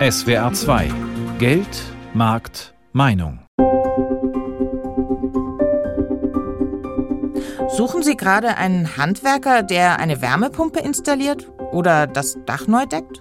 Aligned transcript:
SWR 0.00 0.50
2 0.54 0.90
Geld, 1.38 1.68
Markt, 2.14 2.72
Meinung. 2.94 3.40
Suchen 7.68 8.02
Sie 8.02 8.16
gerade 8.16 8.56
einen 8.56 8.96
Handwerker, 8.96 9.62
der 9.62 9.98
eine 9.98 10.22
Wärmepumpe 10.22 10.80
installiert 10.80 11.52
oder 11.70 12.06
das 12.06 12.38
Dach 12.46 12.66
neu 12.66 12.86
deckt? 12.86 13.20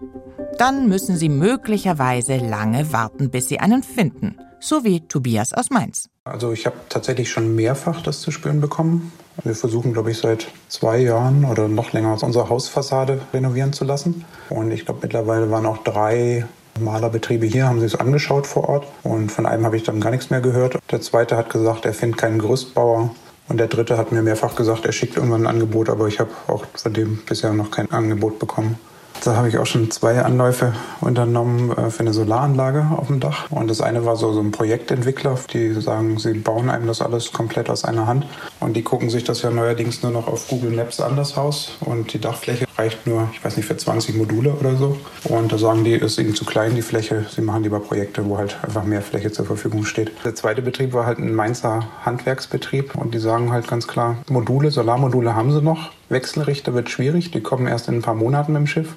Dann 0.57 0.88
müssen 0.88 1.18
Sie 1.18 1.28
möglicherweise 1.28 2.38
lange 2.38 2.94
warten, 2.94 3.30
bis 3.30 3.50
Sie 3.50 3.60
einen 3.60 3.84
finden. 3.84 4.38
So 4.62 4.86
wie 4.86 5.02
Tobias 5.02 5.52
aus 5.52 5.72
Mainz. 5.72 6.10
Also 6.24 6.54
ich 6.54 6.66
habe 6.66 6.78
tatsächlich 6.88 7.30
schon 7.30 7.56
mehrfach 7.56 8.02
das 8.02 8.22
zu 8.22 8.32
spüren 8.32 8.62
bekommen. 8.62 9.12
Wir 9.44 9.56
versuchen, 9.56 9.92
glaube 9.92 10.12
ich, 10.12 10.20
seit 10.20 10.48
zwei 10.70 11.00
Jahren 11.00 11.44
oder 11.44 11.68
noch 11.68 11.92
länger 11.92 12.18
unsere 12.24 12.48
Hausfassade 12.48 13.20
renovieren 13.34 13.74
zu 13.74 13.84
lassen. 13.84 14.24
Und 14.50 14.72
ich 14.72 14.86
glaube, 14.86 15.02
mittlerweile 15.04 15.52
waren 15.52 15.66
auch 15.66 15.80
drei 15.80 16.46
Malerbetriebe 16.80 17.46
hier, 17.46 17.68
haben 17.68 17.80
sich 17.80 17.94
es 17.94 18.00
angeschaut 18.00 18.48
vor 18.48 18.70
Ort. 18.70 18.88
Und 19.04 19.32
von 19.32 19.46
einem 19.46 19.66
habe 19.66 19.78
ich 19.78 19.84
dann 19.84 20.02
gar 20.02 20.12
nichts 20.12 20.30
mehr 20.30 20.42
gehört. 20.42 20.78
Der 20.92 21.02
zweite 21.02 21.38
hat 21.38 21.50
gesagt, 21.50 21.86
er 21.86 21.94
findet 21.94 22.20
keinen 22.20 22.40
Gerüstbauer. 22.40 23.12
Und 23.48 23.58
der 23.58 23.68
dritte 23.68 23.98
hat 23.98 24.12
mir 24.12 24.22
mehrfach 24.22 24.56
gesagt, 24.56 24.86
er 24.86 24.92
schickt 24.92 25.18
irgendwann 25.18 25.42
ein 25.44 25.48
Angebot, 25.48 25.90
aber 25.90 26.08
ich 26.08 26.20
habe 26.20 26.30
auch 26.48 26.66
von 26.76 26.94
dem 26.94 27.20
bisher 27.26 27.52
noch 27.54 27.72
kein 27.72 27.92
Angebot 27.92 28.38
bekommen. 28.38 28.78
Da 29.23 29.36
habe 29.36 29.50
ich 29.50 29.58
auch 29.58 29.66
schon 29.66 29.92
zwei 29.92 30.22
Anläufe 30.22 30.73
unternommen 31.02 31.72
äh, 31.72 31.90
für 31.90 32.02
eine 32.02 32.14
Solaranlage 32.14 32.88
auf 32.96 33.08
dem 33.08 33.20
Dach. 33.20 33.52
Und 33.52 33.68
das 33.70 33.82
eine 33.82 34.06
war 34.06 34.16
so, 34.16 34.32
so 34.32 34.40
ein 34.40 34.52
Projektentwickler, 34.52 35.38
die 35.52 35.73
sagen, 35.73 36.18
sie 36.20 36.34
bauen 36.34 36.70
einem 36.70 36.88
das 36.88 37.02
alles 37.02 37.34
komplett 37.34 37.70
aus 37.70 37.84
einer 37.84 38.08
Hand. 38.08 38.26
Und 38.62 38.78
die 38.78 38.84
gucken 38.84 39.09
sich 39.09 39.26
das 39.26 39.42
ja 39.42 39.50
neuerdings 39.50 40.04
nur 40.04 40.12
noch 40.14 40.28
auf 40.28 40.48
Google 40.48 40.72
Maps 40.72 41.02
an, 41.02 41.18
das 41.18 41.36
Haus. 41.36 41.73
Und 41.82 42.14
die 42.14 42.22
Dachfläche 42.22 42.66
reicht 42.80 43.06
nur, 43.06 43.30
ich 43.34 43.44
weiß 43.44 43.58
nicht, 43.58 43.66
für 43.66 43.76
20 43.76 44.16
Module 44.16 44.54
oder 44.54 44.76
so. 44.76 44.98
Und 45.26 45.52
da 45.52 45.58
sagen 45.58 45.84
die, 45.84 45.94
ist 45.94 46.18
ihnen 46.18 46.34
zu 46.34 46.46
klein, 46.46 46.76
die 46.76 46.82
Fläche. 46.82 47.26
Sie 47.30 47.42
machen 47.42 47.64
lieber 47.64 47.80
Projekte, 47.82 48.26
wo 48.26 48.38
halt 48.38 48.58
einfach 48.64 48.86
mehr 48.86 49.02
Fläche 49.02 49.31
zur 49.31 49.45
Verfügung 49.45 49.84
steht. 49.86 50.12
Der 50.23 50.34
zweite 50.34 50.62
Betrieb 50.62 50.94
war 50.94 51.06
halt 51.06 51.20
ein 51.20 51.36
Mainzer 51.36 51.88
Handwerksbetrieb. 52.06 52.95
Und 52.95 53.14
die 53.14 53.20
sagen 53.20 53.52
halt 53.52 53.68
ganz 53.68 53.88
klar, 53.88 54.18
Module, 54.30 54.72
Solarmodule 54.72 55.36
haben 55.36 55.52
sie 55.52 55.62
noch. 55.62 55.92
Wechselrichter 56.08 56.73
wird 56.73 56.90
schwierig, 56.90 57.31
die 57.31 57.42
kommen 57.42 57.68
erst 57.68 57.90
in 57.90 57.95
ein 57.95 58.02
paar 58.02 58.16
Monaten 58.16 58.53
dem 58.53 58.66
Schiff. 58.66 58.96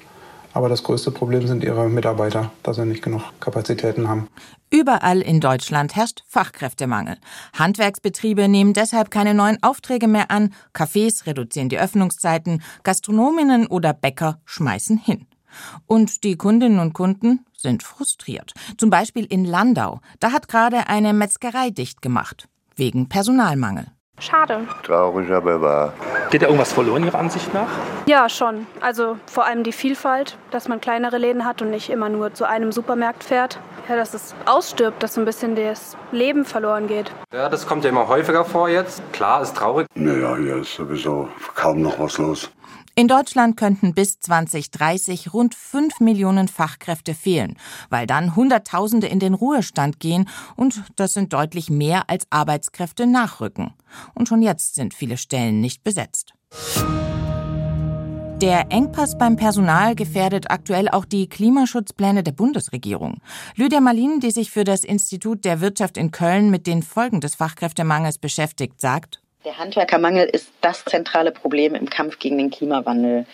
Aber 0.54 0.68
das 0.68 0.82
größte 0.82 1.10
Problem 1.10 1.46
sind 1.46 1.64
ihre 1.64 1.88
Mitarbeiter, 1.88 2.50
dass 2.62 2.76
sie 2.76 2.84
nicht 2.84 3.02
genug 3.02 3.22
Kapazitäten 3.40 4.08
haben. 4.08 4.28
Überall 4.70 5.20
in 5.20 5.40
Deutschland 5.40 5.96
herrscht 5.96 6.22
Fachkräftemangel. 6.26 7.18
Handwerksbetriebe 7.54 8.48
nehmen 8.48 8.72
deshalb 8.72 9.10
keine 9.10 9.34
neuen 9.34 9.62
Aufträge 9.62 10.08
mehr 10.08 10.30
an, 10.30 10.54
Cafés 10.74 11.26
reduzieren 11.26 11.68
die 11.68 11.78
Öffnungszeiten, 11.78 12.62
Gastronominnen 12.82 13.66
oder 13.66 13.92
Bäcker 13.92 14.40
schmeißen 14.44 14.98
hin. 14.98 15.26
Und 15.86 16.24
die 16.24 16.36
Kundinnen 16.36 16.78
und 16.78 16.94
Kunden 16.94 17.44
sind 17.56 17.82
frustriert. 17.82 18.52
Zum 18.78 18.90
Beispiel 18.90 19.26
in 19.26 19.44
Landau. 19.44 20.00
Da 20.20 20.32
hat 20.32 20.48
gerade 20.48 20.88
eine 20.88 21.12
Metzgerei 21.12 21.70
dicht 21.70 22.00
gemacht. 22.00 22.48
Wegen 22.74 23.08
Personalmangel. 23.08 23.86
Schade. 24.22 24.60
Traurig, 24.84 25.32
aber 25.32 25.60
wahr. 25.60 25.92
Geht 26.30 26.42
da 26.42 26.46
irgendwas 26.46 26.72
verloren 26.72 27.04
Ihrer 27.04 27.18
Ansicht 27.18 27.52
nach? 27.52 27.68
Ja, 28.06 28.28
schon. 28.28 28.68
Also 28.80 29.16
vor 29.26 29.44
allem 29.44 29.64
die 29.64 29.72
Vielfalt, 29.72 30.36
dass 30.52 30.68
man 30.68 30.80
kleinere 30.80 31.18
Läden 31.18 31.44
hat 31.44 31.60
und 31.60 31.70
nicht 31.70 31.90
immer 31.90 32.08
nur 32.08 32.32
zu 32.32 32.46
einem 32.48 32.70
Supermarkt 32.70 33.24
fährt. 33.24 33.58
Ja, 33.88 33.96
dass 33.96 34.14
es 34.14 34.32
ausstirbt, 34.46 35.02
dass 35.02 35.14
so 35.14 35.20
ein 35.20 35.24
bisschen 35.24 35.56
das 35.56 35.96
Leben 36.12 36.44
verloren 36.44 36.86
geht. 36.86 37.10
Ja, 37.32 37.48
das 37.48 37.66
kommt 37.66 37.82
ja 37.82 37.90
immer 37.90 38.06
häufiger 38.06 38.44
vor 38.44 38.68
jetzt. 38.68 39.02
Klar, 39.12 39.42
ist 39.42 39.56
traurig. 39.56 39.88
Naja, 39.96 40.36
hier 40.36 40.58
ist 40.58 40.72
sowieso 40.72 41.28
kaum 41.56 41.82
noch 41.82 41.98
was 41.98 42.16
los. 42.18 42.48
In 42.94 43.08
Deutschland 43.08 43.56
könnten 43.56 43.94
bis 43.94 44.20
2030 44.20 45.32
rund 45.32 45.54
5 45.54 46.00
Millionen 46.00 46.46
Fachkräfte 46.48 47.14
fehlen, 47.14 47.56
weil 47.88 48.06
dann 48.06 48.36
Hunderttausende 48.36 49.06
in 49.06 49.18
den 49.18 49.32
Ruhestand 49.32 49.98
gehen 49.98 50.28
und 50.56 50.82
das 50.96 51.14
sind 51.14 51.32
deutlich 51.32 51.70
mehr 51.70 52.10
als 52.10 52.26
Arbeitskräfte 52.30 53.06
nachrücken. 53.06 53.72
Und 54.14 54.28
schon 54.28 54.42
jetzt 54.42 54.74
sind 54.74 54.92
viele 54.92 55.16
Stellen 55.16 55.60
nicht 55.60 55.82
besetzt. 55.84 56.34
Der 58.42 58.72
Engpass 58.72 59.16
beim 59.16 59.36
Personal 59.36 59.94
gefährdet 59.94 60.50
aktuell 60.50 60.88
auch 60.88 61.04
die 61.04 61.28
Klimaschutzpläne 61.28 62.24
der 62.24 62.32
Bundesregierung. 62.32 63.20
Lydia 63.54 63.80
Malin, 63.80 64.18
die 64.18 64.32
sich 64.32 64.50
für 64.50 64.64
das 64.64 64.82
Institut 64.82 65.44
der 65.44 65.60
Wirtschaft 65.60 65.96
in 65.96 66.10
Köln 66.10 66.50
mit 66.50 66.66
den 66.66 66.82
Folgen 66.82 67.20
des 67.20 67.36
Fachkräftemangels 67.36 68.18
beschäftigt, 68.18 68.80
sagt, 68.80 69.21
der 69.44 69.58
Handwerkermangel 69.58 70.26
ist 70.26 70.52
das 70.60 70.84
zentrale 70.84 71.32
Problem 71.32 71.74
im 71.74 71.90
Kampf 71.90 72.18
gegen 72.18 72.38
den 72.38 72.50
Klimawandel. 72.50 73.26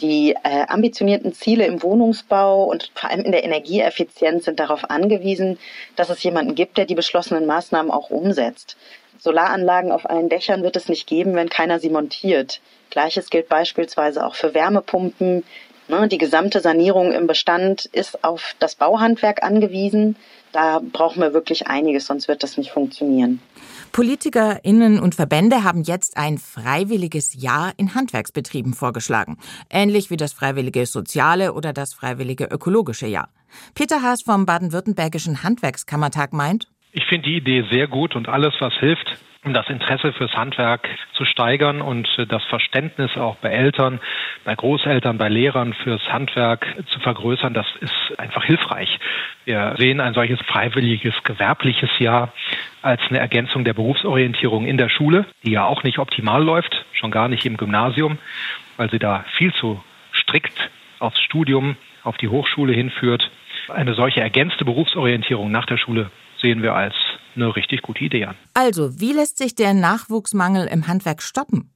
Die 0.00 0.34
äh, 0.42 0.64
ambitionierten 0.68 1.34
Ziele 1.34 1.66
im 1.66 1.82
Wohnungsbau 1.82 2.64
und 2.64 2.90
vor 2.94 3.10
allem 3.10 3.20
in 3.20 3.32
der 3.32 3.44
Energieeffizienz 3.44 4.46
sind 4.46 4.58
darauf 4.58 4.90
angewiesen, 4.90 5.58
dass 5.96 6.08
es 6.08 6.22
jemanden 6.22 6.54
gibt, 6.54 6.78
der 6.78 6.86
die 6.86 6.94
beschlossenen 6.94 7.44
Maßnahmen 7.44 7.90
auch 7.90 8.08
umsetzt. 8.08 8.76
Solaranlagen 9.18 9.92
auf 9.92 10.08
allen 10.08 10.30
Dächern 10.30 10.62
wird 10.62 10.76
es 10.76 10.88
nicht 10.88 11.06
geben, 11.06 11.34
wenn 11.34 11.50
keiner 11.50 11.78
sie 11.78 11.90
montiert. 11.90 12.60
Gleiches 12.90 13.28
gilt 13.28 13.48
beispielsweise 13.48 14.26
auch 14.26 14.34
für 14.34 14.54
Wärmepumpen. 14.54 15.44
Ne, 15.92 16.08
die 16.08 16.16
gesamte 16.16 16.60
Sanierung 16.60 17.12
im 17.12 17.26
Bestand 17.26 17.84
ist 17.84 18.24
auf 18.24 18.54
das 18.58 18.76
Bauhandwerk 18.76 19.42
angewiesen. 19.42 20.16
Da 20.50 20.80
brauchen 20.80 21.20
wir 21.20 21.34
wirklich 21.34 21.66
einiges, 21.66 22.06
sonst 22.06 22.28
wird 22.28 22.42
das 22.42 22.56
nicht 22.56 22.70
funktionieren. 22.70 23.42
PolitikerInnen 23.92 24.98
und 24.98 25.14
Verbände 25.14 25.64
haben 25.64 25.82
jetzt 25.82 26.16
ein 26.16 26.38
freiwilliges 26.38 27.34
Jahr 27.34 27.74
in 27.76 27.94
Handwerksbetrieben 27.94 28.72
vorgeschlagen. 28.72 29.36
Ähnlich 29.68 30.08
wie 30.08 30.16
das 30.16 30.32
freiwillige 30.32 30.86
soziale 30.86 31.52
oder 31.52 31.74
das 31.74 31.92
freiwillige 31.92 32.44
ökologische 32.44 33.06
Jahr. 33.06 33.28
Peter 33.74 34.00
Haas 34.00 34.22
vom 34.22 34.46
Baden-Württembergischen 34.46 35.42
Handwerkskammertag 35.42 36.32
meint, 36.32 36.71
ich 36.92 37.06
finde 37.06 37.28
die 37.28 37.36
Idee 37.36 37.64
sehr 37.70 37.86
gut 37.88 38.14
und 38.14 38.28
alles, 38.28 38.54
was 38.60 38.74
hilft, 38.74 39.18
um 39.44 39.54
das 39.54 39.68
Interesse 39.68 40.12
fürs 40.12 40.34
Handwerk 40.34 40.88
zu 41.14 41.24
steigern 41.24 41.80
und 41.80 42.08
das 42.28 42.44
Verständnis 42.44 43.16
auch 43.16 43.36
bei 43.36 43.48
Eltern, 43.48 43.98
bei 44.44 44.54
Großeltern, 44.54 45.18
bei 45.18 45.28
Lehrern 45.28 45.72
fürs 45.72 46.02
Handwerk 46.12 46.64
zu 46.90 47.00
vergrößern, 47.00 47.52
das 47.52 47.66
ist 47.80 48.18
einfach 48.18 48.44
hilfreich. 48.44 49.00
Wir 49.44 49.74
sehen 49.78 50.00
ein 50.00 50.14
solches 50.14 50.40
freiwilliges 50.42 51.14
gewerbliches 51.24 51.90
Jahr 51.98 52.32
als 52.82 53.00
eine 53.08 53.18
Ergänzung 53.18 53.64
der 53.64 53.74
Berufsorientierung 53.74 54.66
in 54.66 54.76
der 54.76 54.88
Schule, 54.88 55.24
die 55.44 55.52
ja 55.52 55.64
auch 55.64 55.82
nicht 55.82 55.98
optimal 55.98 56.44
läuft, 56.44 56.84
schon 56.92 57.10
gar 57.10 57.26
nicht 57.26 57.44
im 57.44 57.56
Gymnasium, 57.56 58.18
weil 58.76 58.90
sie 58.90 59.00
da 59.00 59.24
viel 59.38 59.52
zu 59.54 59.82
strikt 60.12 60.70
aufs 61.00 61.20
Studium, 61.20 61.76
auf 62.04 62.16
die 62.16 62.28
Hochschule 62.28 62.72
hinführt. 62.72 63.28
Eine 63.68 63.94
solche 63.94 64.20
ergänzte 64.20 64.64
Berufsorientierung 64.64 65.50
nach 65.50 65.66
der 65.66 65.78
Schule 65.78 66.10
sehen 66.42 66.62
wir 66.62 66.74
als 66.74 66.94
eine 67.34 67.54
richtig 67.56 67.82
gute 67.82 68.04
Idee 68.04 68.26
an. 68.26 68.36
Also, 68.52 69.00
wie 69.00 69.12
lässt 69.12 69.38
sich 69.38 69.54
der 69.54 69.72
Nachwuchsmangel 69.72 70.66
im 70.66 70.86
Handwerk 70.86 71.22
stoppen? 71.22 71.72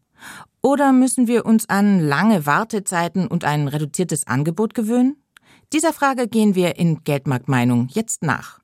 Oder 0.60 0.93
müssen 0.93 1.28
wir 1.28 1.47
uns 1.47 1.69
an 1.69 2.00
lange 2.00 2.44
Wartezeiten 2.44 3.28
und 3.28 3.44
ein 3.44 3.69
reduziertes 3.69 4.26
Angebot 4.26 4.75
gewöhnen? 4.75 5.16
Dieser 5.72 5.93
Frage 5.93 6.28
gehen 6.28 6.55
wir 6.55 6.76
in 6.76 7.03
Geldmarktmeinung 7.05 7.88
jetzt 7.91 8.22
nach. 8.22 8.60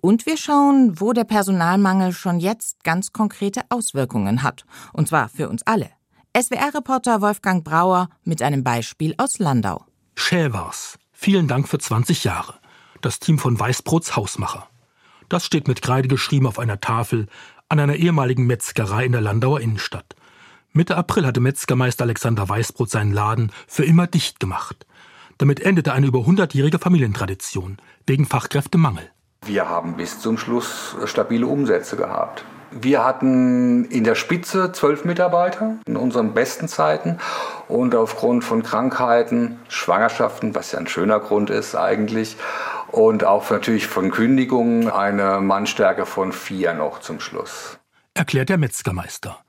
Und 0.00 0.26
wir 0.26 0.36
schauen, 0.36 1.00
wo 1.00 1.12
der 1.12 1.24
Personalmangel 1.24 2.12
schon 2.12 2.38
jetzt 2.38 2.84
ganz 2.84 3.12
konkrete 3.12 3.62
Auswirkungen 3.70 4.42
hat. 4.42 4.64
Und 4.92 5.08
zwar 5.08 5.28
für 5.28 5.48
uns 5.48 5.62
alle. 5.66 5.90
SWR-Reporter 6.36 7.20
Wolfgang 7.20 7.64
Brauer 7.64 8.08
mit 8.24 8.42
einem 8.42 8.64
Beispiel 8.64 9.14
aus 9.16 9.38
Landau. 9.38 9.84
Schäwers. 10.16 10.98
Vielen 11.12 11.48
Dank 11.48 11.68
für 11.68 11.78
20 11.78 12.24
Jahre. 12.24 12.54
Das 13.00 13.20
Team 13.20 13.38
von 13.38 13.58
Weißbrots 13.58 14.16
Hausmacher. 14.16 14.68
Das 15.28 15.44
steht 15.44 15.68
mit 15.68 15.82
Kreide 15.82 16.08
geschrieben 16.08 16.46
auf 16.46 16.58
einer 16.58 16.80
Tafel 16.80 17.26
an 17.68 17.80
einer 17.80 17.96
ehemaligen 17.96 18.46
Metzgerei 18.46 19.04
in 19.04 19.12
der 19.12 19.20
Landauer 19.20 19.60
Innenstadt. 19.60 20.14
Mitte 20.72 20.96
April 20.96 21.26
hatte 21.26 21.40
Metzgermeister 21.40 22.04
Alexander 22.04 22.48
Weißbrot 22.48 22.90
seinen 22.90 23.12
Laden 23.12 23.52
für 23.66 23.84
immer 23.84 24.06
dicht 24.06 24.40
gemacht. 24.40 24.86
Damit 25.38 25.60
endete 25.60 25.92
eine 25.92 26.06
über 26.06 26.20
100-jährige 26.20 26.78
Familientradition 26.78 27.78
wegen 28.06 28.26
Fachkräftemangel. 28.26 29.10
Wir 29.46 29.68
haben 29.68 29.96
bis 29.96 30.20
zum 30.20 30.38
Schluss 30.38 30.96
stabile 31.04 31.46
Umsätze 31.46 31.96
gehabt. 31.96 32.44
Wir 32.70 33.04
hatten 33.04 33.84
in 33.84 34.02
der 34.02 34.16
Spitze 34.16 34.72
zwölf 34.72 35.04
Mitarbeiter 35.04 35.76
in 35.86 35.96
unseren 35.96 36.34
besten 36.34 36.66
Zeiten 36.66 37.18
und 37.68 37.94
aufgrund 37.94 38.42
von 38.42 38.64
Krankheiten, 38.64 39.60
Schwangerschaften, 39.68 40.56
was 40.56 40.72
ja 40.72 40.80
ein 40.80 40.88
schöner 40.88 41.20
Grund 41.20 41.50
ist 41.50 41.76
eigentlich, 41.76 42.36
und 42.94 43.24
auch 43.24 43.50
natürlich 43.50 43.88
von 43.88 44.10
Kündigungen 44.10 44.88
eine 44.88 45.40
Mannstärke 45.40 46.06
von 46.06 46.32
vier 46.32 46.74
noch 46.74 47.00
zum 47.00 47.18
Schluss. 47.18 47.78
Erklärt 48.14 48.48
der 48.48 48.58
Metzgermeister. 48.58 49.44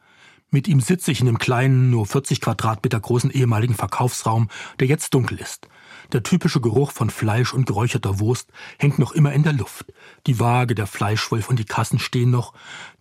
Mit 0.49 0.67
ihm 0.67 0.79
sitze 0.79 1.11
ich 1.11 1.19
in 1.19 1.27
dem 1.27 1.37
kleinen, 1.37 1.91
nur 1.91 2.07
40 2.07 2.41
Quadratmeter 2.41 2.99
großen 2.99 3.29
ehemaligen 3.29 3.75
Verkaufsraum, 3.75 4.49
der 4.79 4.87
jetzt 4.87 5.13
dunkel 5.13 5.39
ist. 5.39 5.67
Der 6.11 6.23
typische 6.23 6.61
Geruch 6.61 6.91
von 6.91 7.09
Fleisch 7.09 7.53
und 7.53 7.65
geräucherter 7.65 8.19
Wurst 8.19 8.49
hängt 8.79 8.97
noch 8.97 9.11
immer 9.11 9.33
in 9.33 9.43
der 9.43 9.53
Luft. 9.53 9.93
Die 10.25 10.39
Waage, 10.39 10.73
der 10.73 10.87
Fleischwolf 10.87 11.49
und 11.49 11.59
die 11.59 11.65
Kassen 11.65 11.99
stehen 11.99 12.31
noch. 12.31 12.53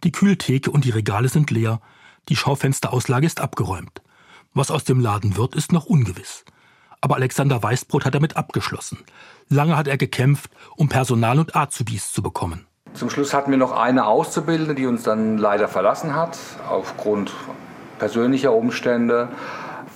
Die 0.02 0.12
Kühltheke 0.12 0.70
und 0.70 0.84
die 0.84 0.90
Regale 0.90 1.28
sind 1.28 1.50
leer. 1.50 1.80
Die 2.28 2.36
Schaufensterauslage 2.36 3.26
ist 3.26 3.40
abgeräumt. 3.40 4.02
Was 4.52 4.70
aus 4.70 4.84
dem 4.84 5.00
Laden 5.00 5.36
wird, 5.36 5.54
ist 5.54 5.72
noch 5.72 5.86
ungewiss. 5.86 6.44
Aber 7.04 7.16
Alexander 7.16 7.62
Weißbrot 7.62 8.06
hat 8.06 8.14
damit 8.14 8.38
abgeschlossen. 8.38 9.04
Lange 9.50 9.76
hat 9.76 9.88
er 9.88 9.98
gekämpft, 9.98 10.50
um 10.74 10.88
Personal 10.88 11.38
und 11.38 11.54
Azubis 11.54 12.14
zu 12.14 12.22
bekommen. 12.22 12.66
Zum 12.94 13.10
Schluss 13.10 13.34
hatten 13.34 13.50
wir 13.50 13.58
noch 13.58 13.72
eine 13.72 14.06
Auszubildende, 14.06 14.74
die 14.74 14.86
uns 14.86 15.02
dann 15.02 15.36
leider 15.36 15.68
verlassen 15.68 16.14
hat, 16.14 16.38
aufgrund 16.66 17.30
persönlicher 17.98 18.54
Umstände. 18.54 19.28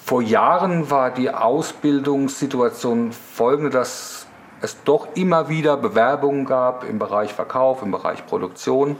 Vor 0.05 0.21
Jahren 0.21 0.91
war 0.91 1.11
die 1.11 1.31
Ausbildungssituation 1.31 3.13
folgende, 3.13 3.71
dass 3.71 4.27
es 4.61 4.77
doch 4.85 5.09
immer 5.15 5.49
wieder 5.49 5.79
Bewerbungen 5.79 6.45
gab 6.45 6.85
im 6.85 6.99
Bereich 6.99 7.33
Verkauf, 7.33 7.81
im 7.81 7.91
Bereich 7.91 8.27
Produktion. 8.27 8.97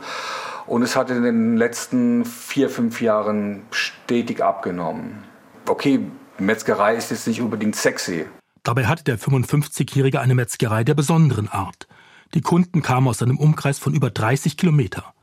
Und 0.65 0.81
es 0.81 0.95
hat 0.95 1.11
in 1.11 1.21
den 1.21 1.57
letzten 1.57 2.25
vier, 2.25 2.71
fünf 2.71 3.01
Jahren 3.01 3.67
stetig 3.69 4.43
abgenommen. 4.43 5.25
Okay, 5.67 6.07
Metzgerei 6.45 6.95
ist 6.95 7.11
jetzt 7.11 7.27
nicht 7.27 7.41
unbedingt 7.41 7.75
sexy. 7.75 8.25
Dabei 8.63 8.87
hatte 8.87 9.03
der 9.03 9.19
55-Jährige 9.19 10.19
eine 10.19 10.35
Metzgerei 10.35 10.83
der 10.83 10.93
besonderen 10.93 11.47
Art. 11.47 11.87
Die 12.33 12.41
Kunden 12.41 12.81
kamen 12.81 13.07
aus 13.07 13.21
einem 13.21 13.37
Umkreis 13.37 13.79
von 13.79 13.93
über 13.93 14.09
30 14.09 14.57
Kilometer. 14.57 15.13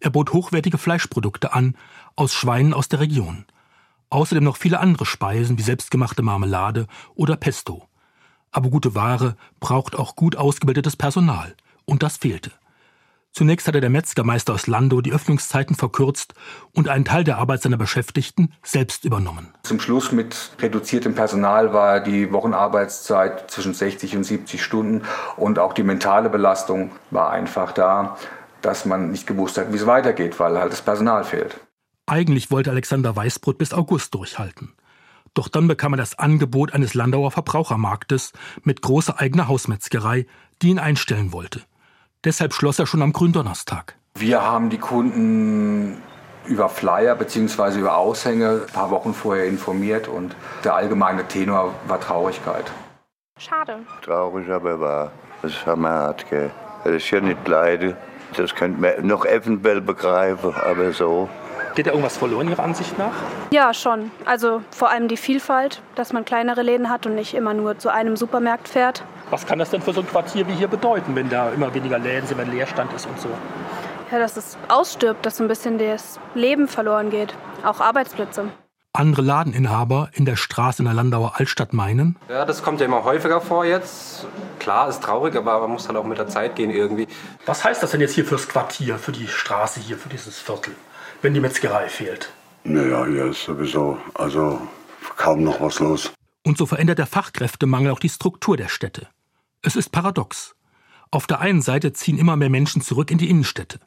Er 0.00 0.10
bot 0.10 0.32
hochwertige 0.32 0.78
Fleischprodukte 0.78 1.52
an, 1.52 1.76
aus 2.14 2.32
Schweinen 2.32 2.74
aus 2.74 2.88
der 2.88 3.00
Region. 3.00 3.44
Außerdem 4.08 4.44
noch 4.44 4.56
viele 4.56 4.80
andere 4.80 5.04
Speisen 5.04 5.58
wie 5.58 5.62
selbstgemachte 5.62 6.22
Marmelade 6.22 6.86
oder 7.14 7.36
Pesto. 7.36 7.88
Aber 8.52 8.70
gute 8.70 8.94
Ware 8.94 9.36
braucht 9.60 9.96
auch 9.96 10.16
gut 10.16 10.36
ausgebildetes 10.36 10.96
Personal. 10.96 11.54
Und 11.84 12.02
das 12.02 12.16
fehlte. 12.16 12.52
Zunächst 13.36 13.68
hatte 13.68 13.82
der 13.82 13.90
Metzgermeister 13.90 14.54
aus 14.54 14.66
Landau 14.66 15.02
die 15.02 15.12
Öffnungszeiten 15.12 15.76
verkürzt 15.76 16.32
und 16.72 16.88
einen 16.88 17.04
Teil 17.04 17.22
der 17.22 17.36
Arbeit 17.36 17.60
seiner 17.60 17.76
Beschäftigten 17.76 18.54
selbst 18.62 19.04
übernommen. 19.04 19.52
Zum 19.64 19.78
Schluss 19.78 20.10
mit 20.10 20.52
reduziertem 20.58 21.14
Personal 21.14 21.74
war 21.74 22.00
die 22.00 22.32
Wochenarbeitszeit 22.32 23.50
zwischen 23.50 23.74
60 23.74 24.16
und 24.16 24.24
70 24.24 24.62
Stunden 24.62 25.02
und 25.36 25.58
auch 25.58 25.74
die 25.74 25.82
mentale 25.82 26.30
Belastung 26.30 26.92
war 27.10 27.30
einfach 27.30 27.72
da, 27.72 28.16
dass 28.62 28.86
man 28.86 29.10
nicht 29.10 29.26
gewusst 29.26 29.58
hat, 29.58 29.70
wie 29.70 29.76
es 29.76 29.84
weitergeht, 29.84 30.40
weil 30.40 30.58
halt 30.58 30.72
das 30.72 30.80
Personal 30.80 31.22
fehlt. 31.22 31.60
Eigentlich 32.06 32.50
wollte 32.50 32.70
Alexander 32.70 33.14
Weißbrot 33.14 33.58
bis 33.58 33.74
August 33.74 34.14
durchhalten. 34.14 34.72
Doch 35.34 35.48
dann 35.48 35.68
bekam 35.68 35.92
er 35.92 35.98
das 35.98 36.18
Angebot 36.18 36.72
eines 36.72 36.94
Landauer 36.94 37.32
Verbrauchermarktes 37.32 38.32
mit 38.62 38.80
großer 38.80 39.20
eigener 39.20 39.46
Hausmetzgerei, 39.46 40.24
die 40.62 40.68
ihn 40.70 40.78
einstellen 40.78 41.34
wollte. 41.34 41.60
Deshalb 42.26 42.52
schloss 42.52 42.80
er 42.80 42.86
schon 42.86 43.02
am 43.02 43.12
Gründonnerstag. 43.12 43.94
Wir 44.16 44.42
haben 44.42 44.68
die 44.68 44.78
Kunden 44.78 46.02
über 46.44 46.68
Flyer 46.68 47.14
bzw. 47.14 47.78
über 47.78 47.96
Aushänge 47.96 48.62
ein 48.66 48.72
paar 48.72 48.90
Wochen 48.90 49.14
vorher 49.14 49.46
informiert 49.46 50.08
und 50.08 50.34
der 50.64 50.74
allgemeine 50.74 51.28
Tenor 51.28 51.72
war 51.86 52.00
Traurigkeit. 52.00 52.64
Schade. 53.38 53.78
Traurig, 54.04 54.50
aber 54.50 54.80
wahr. 54.80 55.12
Das 55.42 55.64
haben 55.66 55.82
wir 55.82 55.90
hart, 55.90 56.28
gell. 56.28 56.50
Das 56.82 56.94
ist 56.94 57.08
ja 57.12 57.20
nicht 57.20 57.46
leid. 57.46 57.94
Das 58.36 58.52
könnte 58.56 58.80
man 58.80 59.06
noch 59.06 59.24
eventuell 59.24 59.80
begreifen, 59.80 60.52
aber 60.52 60.92
so. 60.92 61.28
Geht 61.76 61.86
da 61.86 61.90
irgendwas 61.90 62.16
verloren 62.16 62.48
Ihrer 62.48 62.64
Ansicht 62.64 62.98
nach? 62.98 63.14
Ja, 63.52 63.72
schon. 63.72 64.10
Also 64.24 64.62
vor 64.72 64.90
allem 64.90 65.06
die 65.06 65.16
Vielfalt, 65.16 65.80
dass 65.94 66.12
man 66.12 66.24
kleinere 66.24 66.62
Läden 66.62 66.90
hat 66.90 67.06
und 67.06 67.14
nicht 67.14 67.34
immer 67.34 67.54
nur 67.54 67.78
zu 67.78 67.88
einem 67.88 68.16
Supermarkt 68.16 68.66
fährt. 68.66 69.04
Was 69.30 69.44
kann 69.44 69.58
das 69.58 69.70
denn 69.70 69.82
für 69.82 69.92
so 69.92 70.00
ein 70.00 70.06
Quartier 70.06 70.46
wie 70.46 70.52
hier 70.52 70.68
bedeuten, 70.68 71.16
wenn 71.16 71.28
da 71.28 71.50
immer 71.50 71.74
weniger 71.74 71.98
Läden 71.98 72.26
sind, 72.26 72.38
wenn 72.38 72.50
Leerstand 72.50 72.92
ist 72.92 73.06
und 73.06 73.20
so? 73.20 73.28
Ja, 74.12 74.20
dass 74.20 74.36
es 74.36 74.56
ausstirbt, 74.68 75.26
dass 75.26 75.38
so 75.38 75.44
ein 75.44 75.48
bisschen 75.48 75.78
das 75.78 76.20
Leben 76.34 76.68
verloren 76.68 77.10
geht. 77.10 77.34
Auch 77.64 77.80
Arbeitsplätze. 77.80 78.48
Andere 78.92 79.22
Ladeninhaber 79.22 80.10
in 80.12 80.24
der 80.24 80.36
Straße 80.36 80.80
in 80.80 80.86
der 80.86 80.94
Landauer 80.94 81.34
Altstadt 81.36 81.72
meinen. 81.72 82.16
Ja, 82.28 82.44
das 82.44 82.62
kommt 82.62 82.80
ja 82.80 82.86
immer 82.86 83.04
häufiger 83.04 83.40
vor 83.40 83.64
jetzt. 83.64 84.26
Klar, 84.58 84.88
ist 84.88 85.02
traurig, 85.02 85.34
aber 85.36 85.60
man 85.60 85.72
muss 85.72 85.88
halt 85.88 85.98
auch 85.98 86.04
mit 86.04 86.18
der 86.18 86.28
Zeit 86.28 86.56
gehen 86.56 86.70
irgendwie. 86.70 87.08
Was 87.44 87.64
heißt 87.64 87.82
das 87.82 87.90
denn 87.90 88.00
jetzt 88.00 88.14
hier 88.14 88.24
fürs 88.24 88.48
Quartier, 88.48 88.98
für 88.98 89.12
die 89.12 89.28
Straße 89.28 89.80
hier, 89.80 89.98
für 89.98 90.08
dieses 90.08 90.38
Viertel, 90.38 90.74
wenn 91.20 91.34
die 91.34 91.40
Metzgerei 91.40 91.88
fehlt? 91.88 92.32
Naja, 92.64 93.04
hier 93.04 93.26
ist 93.26 93.44
sowieso, 93.44 93.98
also 94.14 94.60
kaum 95.16 95.42
noch 95.42 95.60
was 95.60 95.78
los. 95.78 96.12
Und 96.44 96.56
so 96.56 96.64
verändert 96.64 96.98
der 96.98 97.06
Fachkräftemangel 97.06 97.90
auch 97.90 97.98
die 97.98 98.08
Struktur 98.08 98.56
der 98.56 98.68
Städte. 98.68 99.08
Es 99.66 99.74
ist 99.74 99.90
paradox. 99.90 100.54
Auf 101.10 101.26
der 101.26 101.40
einen 101.40 101.60
Seite 101.60 101.92
ziehen 101.92 102.18
immer 102.18 102.36
mehr 102.36 102.50
Menschen 102.50 102.82
zurück 102.82 103.10
in 103.10 103.18
die 103.18 103.28
Innenstädte. 103.28 103.80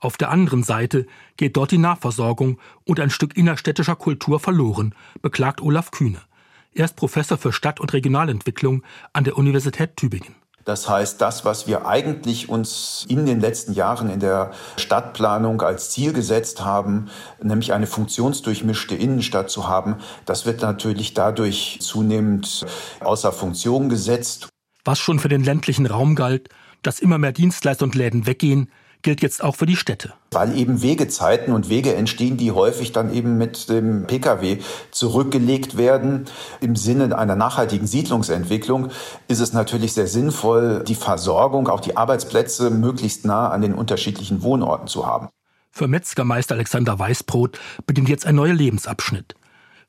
Auf 0.00 0.16
der 0.16 0.32
anderen 0.32 0.64
Seite 0.64 1.06
geht 1.36 1.56
dort 1.56 1.70
die 1.70 1.78
Nahversorgung 1.78 2.58
und 2.82 2.98
ein 2.98 3.08
Stück 3.08 3.36
innerstädtischer 3.36 3.94
Kultur 3.94 4.40
verloren, 4.40 4.96
beklagt 5.20 5.60
Olaf 5.60 5.92
Kühne. 5.92 6.20
Er 6.74 6.86
ist 6.86 6.96
Professor 6.96 7.38
für 7.38 7.52
Stadt- 7.52 7.78
und 7.78 7.92
Regionalentwicklung 7.92 8.82
an 9.12 9.22
der 9.22 9.38
Universität 9.38 9.96
Tübingen. 9.96 10.34
Das 10.64 10.88
heißt, 10.88 11.20
das, 11.20 11.44
was 11.44 11.68
wir 11.68 11.86
eigentlich 11.86 12.48
uns 12.48 13.06
in 13.08 13.24
den 13.24 13.38
letzten 13.38 13.74
Jahren 13.74 14.10
in 14.10 14.18
der 14.18 14.50
Stadtplanung 14.76 15.62
als 15.62 15.90
Ziel 15.90 16.12
gesetzt 16.12 16.64
haben, 16.64 17.10
nämlich 17.40 17.72
eine 17.72 17.86
funktionsdurchmischte 17.86 18.96
Innenstadt 18.96 19.50
zu 19.50 19.68
haben, 19.68 19.96
das 20.24 20.46
wird 20.46 20.62
natürlich 20.62 21.14
dadurch 21.14 21.78
zunehmend 21.80 22.66
außer 22.98 23.30
Funktion 23.30 23.88
gesetzt. 23.88 24.51
Was 24.84 24.98
schon 24.98 25.20
für 25.20 25.28
den 25.28 25.44
ländlichen 25.44 25.86
Raum 25.86 26.16
galt, 26.16 26.48
dass 26.82 26.98
immer 26.98 27.18
mehr 27.18 27.32
Dienstleister 27.32 27.84
und 27.84 27.94
Läden 27.94 28.26
weggehen, 28.26 28.68
gilt 29.02 29.20
jetzt 29.20 29.42
auch 29.42 29.56
für 29.56 29.66
die 29.66 29.76
Städte. 29.76 30.12
Weil 30.30 30.56
eben 30.56 30.82
Wegezeiten 30.82 31.52
und 31.52 31.68
Wege 31.68 31.94
entstehen, 31.94 32.36
die 32.36 32.52
häufig 32.52 32.92
dann 32.92 33.12
eben 33.12 33.36
mit 33.36 33.68
dem 33.68 34.06
Pkw 34.06 34.58
zurückgelegt 34.90 35.76
werden. 35.76 36.26
Im 36.60 36.76
Sinne 36.76 37.16
einer 37.16 37.36
nachhaltigen 37.36 37.86
Siedlungsentwicklung 37.86 38.90
ist 39.28 39.40
es 39.40 39.52
natürlich 39.52 39.92
sehr 39.92 40.06
sinnvoll, 40.06 40.84
die 40.86 40.94
Versorgung, 40.94 41.68
auch 41.68 41.80
die 41.80 41.96
Arbeitsplätze 41.96 42.70
möglichst 42.70 43.24
nah 43.24 43.50
an 43.50 43.60
den 43.60 43.74
unterschiedlichen 43.74 44.42
Wohnorten 44.42 44.88
zu 44.88 45.06
haben. 45.06 45.28
Für 45.70 45.88
Metzgermeister 45.88 46.54
Alexander 46.54 46.98
Weißbrot 46.98 47.58
beginnt 47.86 48.08
jetzt 48.08 48.26
ein 48.26 48.34
neuer 48.34 48.54
Lebensabschnitt. 48.54 49.34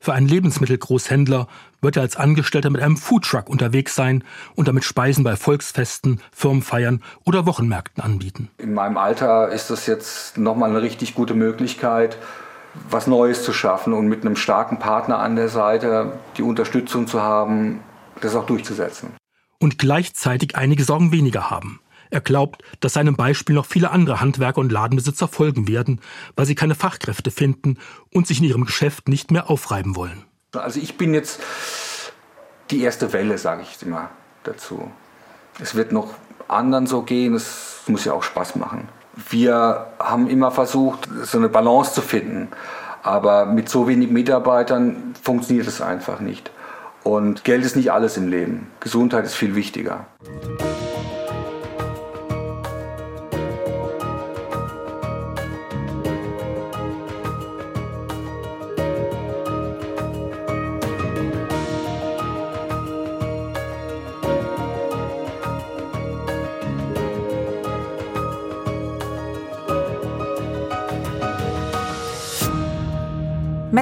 Für 0.04 0.12
einen 0.12 0.28
Lebensmittelgroßhändler 0.28 1.48
wird 1.80 1.96
er 1.96 2.02
als 2.02 2.16
Angestellter 2.16 2.68
mit 2.68 2.82
einem 2.82 2.98
Foodtruck 2.98 3.48
unterwegs 3.48 3.94
sein 3.94 4.22
und 4.54 4.68
damit 4.68 4.84
Speisen 4.84 5.24
bei 5.24 5.34
Volksfesten, 5.34 6.20
Firmenfeiern 6.30 7.02
oder 7.24 7.46
Wochenmärkten 7.46 8.04
anbieten. 8.04 8.50
In 8.58 8.74
meinem 8.74 8.98
Alter 8.98 9.48
ist 9.48 9.70
das 9.70 9.86
jetzt 9.86 10.36
nochmal 10.36 10.68
eine 10.68 10.82
richtig 10.82 11.14
gute 11.14 11.32
Möglichkeit, 11.32 12.18
was 12.90 13.06
Neues 13.06 13.44
zu 13.44 13.54
schaffen 13.54 13.94
und 13.94 14.06
mit 14.08 14.26
einem 14.26 14.36
starken 14.36 14.78
Partner 14.78 15.20
an 15.20 15.36
der 15.36 15.48
Seite 15.48 16.12
die 16.36 16.42
Unterstützung 16.42 17.06
zu 17.06 17.22
haben, 17.22 17.80
das 18.20 18.36
auch 18.36 18.44
durchzusetzen. 18.44 19.08
Und 19.58 19.78
gleichzeitig 19.78 20.54
einige 20.54 20.84
Sorgen 20.84 21.12
weniger 21.12 21.48
haben. 21.48 21.80
Er 22.14 22.20
glaubt, 22.20 22.62
dass 22.78 22.92
seinem 22.92 23.16
Beispiel 23.16 23.56
noch 23.56 23.66
viele 23.66 23.90
andere 23.90 24.20
Handwerker 24.20 24.58
und 24.58 24.70
Ladenbesitzer 24.70 25.26
folgen 25.26 25.66
werden, 25.66 26.00
weil 26.36 26.46
sie 26.46 26.54
keine 26.54 26.76
Fachkräfte 26.76 27.32
finden 27.32 27.76
und 28.12 28.28
sich 28.28 28.38
in 28.38 28.44
ihrem 28.44 28.66
Geschäft 28.66 29.08
nicht 29.08 29.32
mehr 29.32 29.50
aufreiben 29.50 29.96
wollen. 29.96 30.24
Also 30.54 30.78
ich 30.78 30.96
bin 30.96 31.12
jetzt 31.12 31.40
die 32.70 32.82
erste 32.82 33.12
Welle, 33.12 33.36
sage 33.36 33.62
ich 33.62 33.82
immer 33.82 34.10
dazu. 34.44 34.92
Es 35.58 35.74
wird 35.74 35.90
noch 35.90 36.14
anderen 36.46 36.86
so 36.86 37.02
gehen, 37.02 37.34
es 37.34 37.82
muss 37.88 38.04
ja 38.04 38.12
auch 38.12 38.22
Spaß 38.22 38.54
machen. 38.54 38.86
Wir 39.28 39.88
haben 39.98 40.28
immer 40.30 40.52
versucht, 40.52 41.08
so 41.24 41.38
eine 41.38 41.48
Balance 41.48 41.94
zu 41.94 42.00
finden, 42.00 42.46
aber 43.02 43.44
mit 43.44 43.68
so 43.68 43.88
wenig 43.88 44.12
Mitarbeitern 44.12 45.16
funktioniert 45.20 45.66
es 45.66 45.80
einfach 45.80 46.20
nicht. 46.20 46.52
Und 47.02 47.42
Geld 47.42 47.64
ist 47.64 47.74
nicht 47.74 47.90
alles 47.90 48.16
im 48.16 48.28
Leben. 48.28 48.68
Gesundheit 48.78 49.24
ist 49.24 49.34
viel 49.34 49.56
wichtiger. 49.56 50.06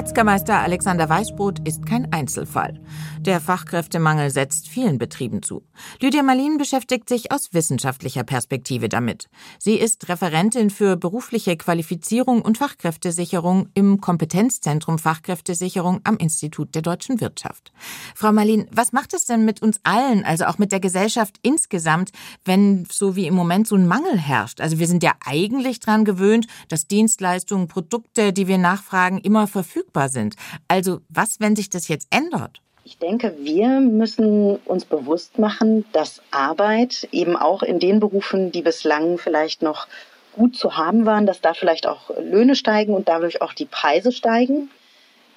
Metzgermeister 0.03 0.59
Alexander 0.59 1.07
Weißbrot 1.07 1.65
ist 1.65 1.85
kein 1.85 2.11
Einzelfall. 2.11 2.77
Der 3.21 3.39
Fachkräftemangel 3.39 4.31
setzt 4.31 4.67
vielen 4.67 4.97
Betrieben 4.97 5.41
zu. 5.41 5.63
Lydia 6.01 6.23
Marlin 6.23 6.57
beschäftigt 6.57 7.07
sich 7.07 7.31
aus 7.31 7.53
wissenschaftlicher 7.53 8.25
Perspektive 8.25 8.89
damit. 8.89 9.29
Sie 9.59 9.75
ist 9.75 10.09
Referentin 10.09 10.71
für 10.71 10.97
berufliche 10.97 11.55
Qualifizierung 11.55 12.41
und 12.41 12.57
Fachkräftesicherung 12.57 13.69
im 13.75 14.01
Kompetenzzentrum 14.01 14.99
Fachkräftesicherung 14.99 16.01
am 16.03 16.17
Institut 16.17 16.75
der 16.75 16.81
deutschen 16.81 17.21
Wirtschaft. 17.21 17.71
Frau 18.13 18.33
Marlin, 18.33 18.67
was 18.71 18.91
macht 18.91 19.13
es 19.13 19.23
denn 19.25 19.45
mit 19.45 19.61
uns 19.61 19.79
allen, 19.83 20.25
also 20.25 20.47
auch 20.47 20.57
mit 20.57 20.73
der 20.73 20.81
Gesellschaft 20.81 21.37
insgesamt, 21.43 22.11
wenn 22.43 22.85
so 22.91 23.15
wie 23.15 23.25
im 23.25 23.35
Moment 23.35 23.69
so 23.69 23.77
ein 23.77 23.87
Mangel 23.87 24.17
herrscht? 24.17 24.59
Also 24.59 24.79
wir 24.79 24.87
sind 24.87 25.01
ja 25.01 25.13
eigentlich 25.25 25.79
dran 25.79 26.03
gewöhnt, 26.03 26.47
dass 26.67 26.87
Dienstleistungen, 26.87 27.69
Produkte, 27.69 28.33
die 28.33 28.49
wir 28.49 28.57
nachfragen, 28.57 29.19
immer 29.19 29.47
verfügbar 29.47 29.92
sind. 30.09 30.35
Also 30.67 31.01
was, 31.09 31.39
wenn 31.39 31.55
sich 31.55 31.69
das 31.69 31.87
jetzt 31.87 32.07
ändert? 32.09 32.61
Ich 32.85 32.97
denke, 32.97 33.33
wir 33.39 33.79
müssen 33.79 34.57
uns 34.65 34.83
bewusst 34.83 35.39
machen, 35.39 35.85
dass 35.93 36.21
Arbeit 36.31 37.07
eben 37.11 37.37
auch 37.37 37.63
in 37.63 37.79
den 37.79 38.01
Berufen, 38.01 38.51
die 38.51 38.61
bislang 38.61 39.17
vielleicht 39.17 39.61
noch 39.61 39.87
gut 40.35 40.57
zu 40.57 40.75
haben 40.75 41.05
waren, 41.05 41.25
dass 41.25 41.39
da 41.39 41.53
vielleicht 41.53 41.87
auch 41.87 42.09
Löhne 42.19 42.55
steigen 42.55 42.93
und 42.93 43.07
dadurch 43.07 43.41
auch 43.41 43.53
die 43.53 43.65
Preise 43.65 44.11
steigen. 44.11 44.69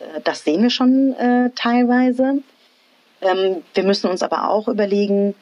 Äh, 0.00 0.20
das 0.24 0.42
sehen 0.42 0.62
wir 0.62 0.70
schon 0.70 1.12
äh, 1.14 1.50
teilweise. 1.54 2.42
Ähm, 3.20 3.62
wir 3.74 3.84
müssen 3.84 4.10
uns 4.10 4.22
aber 4.22 4.50
auch 4.50 4.68
überlegen, 4.68 5.34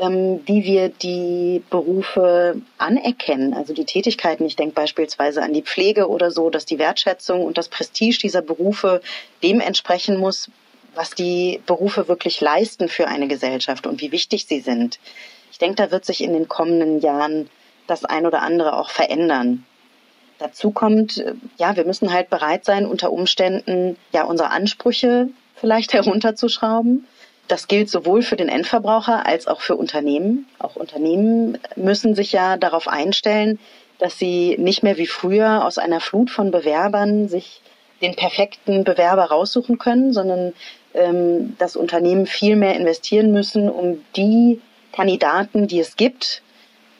ähm, 0.00 0.40
wie 0.46 0.64
wir 0.64 0.88
die 0.88 1.62
Berufe 1.68 2.60
anerkennen, 2.78 3.52
also 3.52 3.74
die 3.74 3.84
Tätigkeiten. 3.84 4.46
Ich 4.46 4.56
denke 4.56 4.74
beispielsweise 4.74 5.42
an 5.42 5.52
die 5.52 5.62
Pflege 5.62 6.08
oder 6.08 6.30
so, 6.30 6.48
dass 6.48 6.64
die 6.64 6.78
Wertschätzung 6.78 7.44
und 7.44 7.58
das 7.58 7.68
Prestige 7.68 8.18
dieser 8.18 8.40
Berufe 8.40 9.02
dem 9.42 9.60
entsprechen 9.60 10.16
muss, 10.16 10.50
was 10.94 11.10
die 11.10 11.60
Berufe 11.66 12.08
wirklich 12.08 12.40
leisten 12.40 12.88
für 12.88 13.08
eine 13.08 13.28
Gesellschaft 13.28 13.86
und 13.86 14.00
wie 14.00 14.10
wichtig 14.10 14.46
sie 14.46 14.60
sind. 14.60 14.98
Ich 15.52 15.58
denke, 15.58 15.76
da 15.76 15.90
wird 15.90 16.06
sich 16.06 16.22
in 16.22 16.32
den 16.32 16.48
kommenden 16.48 17.00
Jahren 17.00 17.50
das 17.86 18.04
ein 18.04 18.26
oder 18.26 18.40
andere 18.40 18.78
auch 18.78 18.88
verändern. 18.88 19.66
Dazu 20.38 20.70
kommt, 20.70 21.22
ja, 21.58 21.76
wir 21.76 21.84
müssen 21.84 22.12
halt 22.12 22.30
bereit 22.30 22.64
sein, 22.64 22.86
unter 22.86 23.12
Umständen 23.12 23.96
ja 24.12 24.24
unsere 24.24 24.50
Ansprüche 24.50 25.28
vielleicht 25.56 25.92
herunterzuschrauben. 25.92 27.06
Das 27.50 27.66
gilt 27.66 27.90
sowohl 27.90 28.22
für 28.22 28.36
den 28.36 28.48
Endverbraucher 28.48 29.26
als 29.26 29.48
auch 29.48 29.60
für 29.60 29.74
Unternehmen. 29.74 30.46
Auch 30.60 30.76
Unternehmen 30.76 31.58
müssen 31.74 32.14
sich 32.14 32.30
ja 32.30 32.56
darauf 32.56 32.86
einstellen, 32.86 33.58
dass 33.98 34.16
sie 34.16 34.54
nicht 34.56 34.84
mehr 34.84 34.98
wie 34.98 35.08
früher 35.08 35.64
aus 35.64 35.76
einer 35.76 35.98
Flut 35.98 36.30
von 36.30 36.52
Bewerbern 36.52 37.28
sich 37.28 37.60
den 38.02 38.14
perfekten 38.14 38.84
Bewerber 38.84 39.24
raussuchen 39.24 39.78
können, 39.78 40.12
sondern 40.12 40.52
ähm, 40.94 41.56
dass 41.58 41.74
Unternehmen 41.74 42.26
viel 42.26 42.54
mehr 42.54 42.76
investieren 42.76 43.32
müssen, 43.32 43.68
um 43.68 44.00
die 44.14 44.60
Kandidaten, 44.92 45.66
die 45.66 45.80
es 45.80 45.96
gibt, 45.96 46.42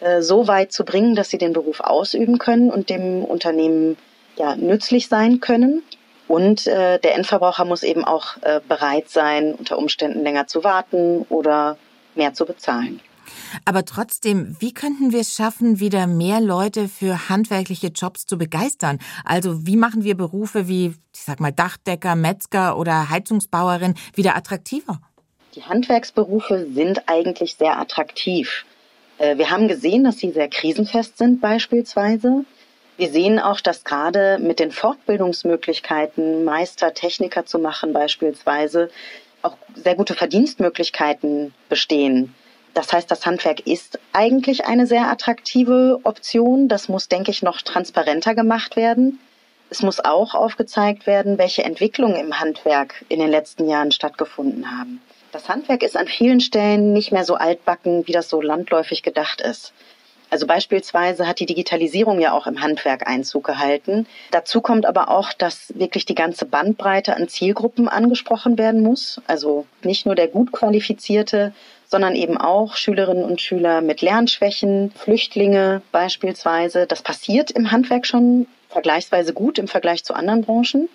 äh, 0.01 0.21
so 0.21 0.49
weit 0.49 0.73
zu 0.73 0.85
bringen, 0.85 1.15
dass 1.15 1.31
sie 1.31 1.39
den 1.39 1.53
Beruf 1.53 1.79
ausüben 1.79 2.39
können 2.39 2.71
und 2.71 2.91
dem 2.91 3.25
Unternehmen 3.25 3.97
ja, 4.37 4.57
nützlich 4.57 5.07
sein 5.07 5.39
können. 5.39 5.85
Und 6.31 6.69
äh, 6.69 7.01
der 7.01 7.17
Endverbraucher 7.17 7.65
muss 7.65 7.83
eben 7.83 8.05
auch 8.05 8.37
äh, 8.43 8.61
bereit 8.69 9.09
sein, 9.09 9.53
unter 9.53 9.77
Umständen 9.77 10.23
länger 10.23 10.47
zu 10.47 10.63
warten 10.63 11.27
oder 11.29 11.77
mehr 12.15 12.35
zu 12.35 12.47
bezahlen. 12.47 13.01
Aber 13.65 13.85
trotzdem, 13.85 14.57
wie 14.61 14.73
könnten 14.73 15.11
wir 15.11 15.23
es 15.23 15.35
schaffen, 15.35 15.81
wieder 15.81 16.07
mehr 16.07 16.41
Leute 16.41 16.87
für 16.87 17.29
handwerkliche 17.29 17.89
Jobs 17.89 18.27
zu 18.27 18.39
begeistern? 18.39 19.01
Also 19.25 19.67
wie 19.67 19.75
machen 19.75 20.05
wir 20.05 20.17
Berufe 20.17 20.69
wie, 20.69 20.95
ich 21.13 21.21
sag 21.21 21.41
mal, 21.41 21.51
Dachdecker, 21.51 22.15
Metzger 22.15 22.79
oder 22.79 23.11
Heizungsbauerin 23.11 23.95
wieder 24.15 24.37
attraktiver? 24.37 25.01
Die 25.57 25.65
Handwerksberufe 25.65 26.69
sind 26.73 27.09
eigentlich 27.09 27.57
sehr 27.57 27.77
attraktiv. 27.77 28.67
Äh, 29.19 29.37
wir 29.37 29.51
haben 29.51 29.67
gesehen, 29.67 30.05
dass 30.05 30.19
sie 30.19 30.31
sehr 30.31 30.49
krisenfest 30.49 31.19
sind 31.19 31.41
beispielsweise. 31.41 32.45
Wir 33.01 33.09
sehen 33.09 33.39
auch, 33.39 33.63
dass 33.63 33.85
gerade 33.85 34.37
mit 34.39 34.59
den 34.59 34.71
Fortbildungsmöglichkeiten, 34.71 36.45
Meister, 36.45 36.93
Techniker 36.93 37.47
zu 37.47 37.59
machen 37.59 37.95
beispielsweise, 37.95 38.91
auch 39.41 39.57
sehr 39.75 39.95
gute 39.95 40.13
Verdienstmöglichkeiten 40.13 41.55
bestehen. 41.71 42.35
Das 42.75 42.93
heißt, 42.93 43.11
das 43.11 43.25
Handwerk 43.25 43.67
ist 43.67 43.99
eigentlich 44.13 44.67
eine 44.67 44.87
sehr 44.87 45.09
attraktive 45.09 46.01
Option. 46.03 46.69
Das 46.69 46.91
muss, 46.91 47.09
denke 47.09 47.31
ich, 47.31 47.43
noch 47.43 47.63
transparenter 47.63 48.35
gemacht 48.35 48.77
werden. 48.77 49.19
Es 49.71 49.81
muss 49.81 50.01
auch 50.01 50.35
aufgezeigt 50.35 51.07
werden, 51.07 51.39
welche 51.39 51.65
Entwicklungen 51.65 52.17
im 52.17 52.39
Handwerk 52.39 53.07
in 53.09 53.19
den 53.19 53.31
letzten 53.31 53.67
Jahren 53.67 53.93
stattgefunden 53.93 54.79
haben. 54.79 55.01
Das 55.33 55.49
Handwerk 55.49 55.83
ist 55.83 55.97
an 55.97 56.07
vielen 56.07 56.41
Stellen 56.41 56.93
nicht 56.93 57.13
mehr 57.13 57.25
so 57.25 57.37
altbacken, 57.37 58.07
wie 58.07 58.13
das 58.13 58.29
so 58.29 58.43
landläufig 58.43 59.03
gedacht 59.03 59.41
ist. 59.41 59.73
Also 60.31 60.47
beispielsweise 60.47 61.27
hat 61.27 61.41
die 61.41 61.47
Digitalisierung 61.47 62.21
ja 62.21 62.33
auch 62.33 62.47
im 62.47 62.63
Handwerk 62.63 63.07
Einzug 63.07 63.45
gehalten. 63.45 64.07
Dazu 64.31 64.61
kommt 64.61 64.87
aber 64.87 65.11
auch, 65.11 65.33
dass 65.33 65.73
wirklich 65.77 66.07
die 66.07 66.15
ganze 66.15 66.47
Bandbreite 66.47 67.17
an 67.17 67.29
Zielgruppen 67.29 67.89
angesprochen 67.89 68.57
werden 68.57 68.83
muss. 68.83 69.21
Also 69.27 69.67
nicht 69.83 70.07
nur 70.07 70.15
der 70.15 70.29
gut 70.29 70.53
qualifizierte, 70.53 71.53
sondern 71.89 72.15
eben 72.15 72.39
auch 72.39 72.77
Schülerinnen 72.77 73.25
und 73.25 73.41
Schüler 73.41 73.81
mit 73.81 74.01
Lernschwächen, 74.01 74.93
Flüchtlinge 74.93 75.83
beispielsweise. 75.91 76.87
Das 76.87 77.03
passiert 77.03 77.51
im 77.51 77.73
Handwerk 77.73 78.07
schon 78.07 78.47
vergleichsweise 78.69 79.33
gut 79.33 79.59
im 79.59 79.67
Vergleich 79.67 80.05
zu 80.05 80.15
anderen 80.15 80.43
Branchen. 80.43 80.89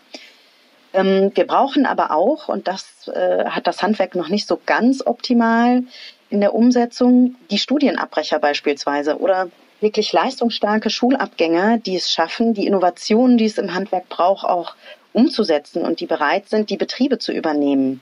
Ähm, 0.93 1.31
wir 1.35 1.45
brauchen 1.45 1.85
aber 1.85 2.11
auch, 2.11 2.47
und 2.47 2.69
das 2.69 3.09
äh, 3.13 3.45
hat 3.45 3.67
das 3.67 3.83
Handwerk 3.83 4.15
noch 4.15 4.29
nicht 4.29 4.47
so 4.47 4.59
ganz 4.65 5.05
optimal 5.05 5.83
in 6.29 6.41
der 6.41 6.53
Umsetzung, 6.53 7.35
die 7.51 7.57
Studienabbrecher 7.57 8.39
beispielsweise 8.39 9.19
oder 9.19 9.49
wirklich 9.81 10.11
leistungsstarke 10.13 10.89
Schulabgänger, 10.89 11.77
die 11.77 11.95
es 11.95 12.11
schaffen, 12.11 12.53
die 12.53 12.65
Innovationen, 12.65 13.37
die 13.37 13.45
es 13.45 13.57
im 13.57 13.73
Handwerk 13.73 14.09
braucht, 14.09 14.45
auch 14.45 14.75
umzusetzen 15.13 15.83
und 15.83 15.99
die 15.99 16.07
bereit 16.07 16.49
sind, 16.49 16.69
die 16.69 16.77
Betriebe 16.77 17.19
zu 17.19 17.31
übernehmen, 17.31 18.01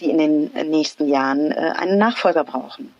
die 0.00 0.10
in 0.10 0.18
den 0.18 0.70
nächsten 0.70 1.08
Jahren 1.08 1.50
äh, 1.50 1.72
einen 1.76 1.98
Nachfolger 1.98 2.44
brauchen. 2.44 2.92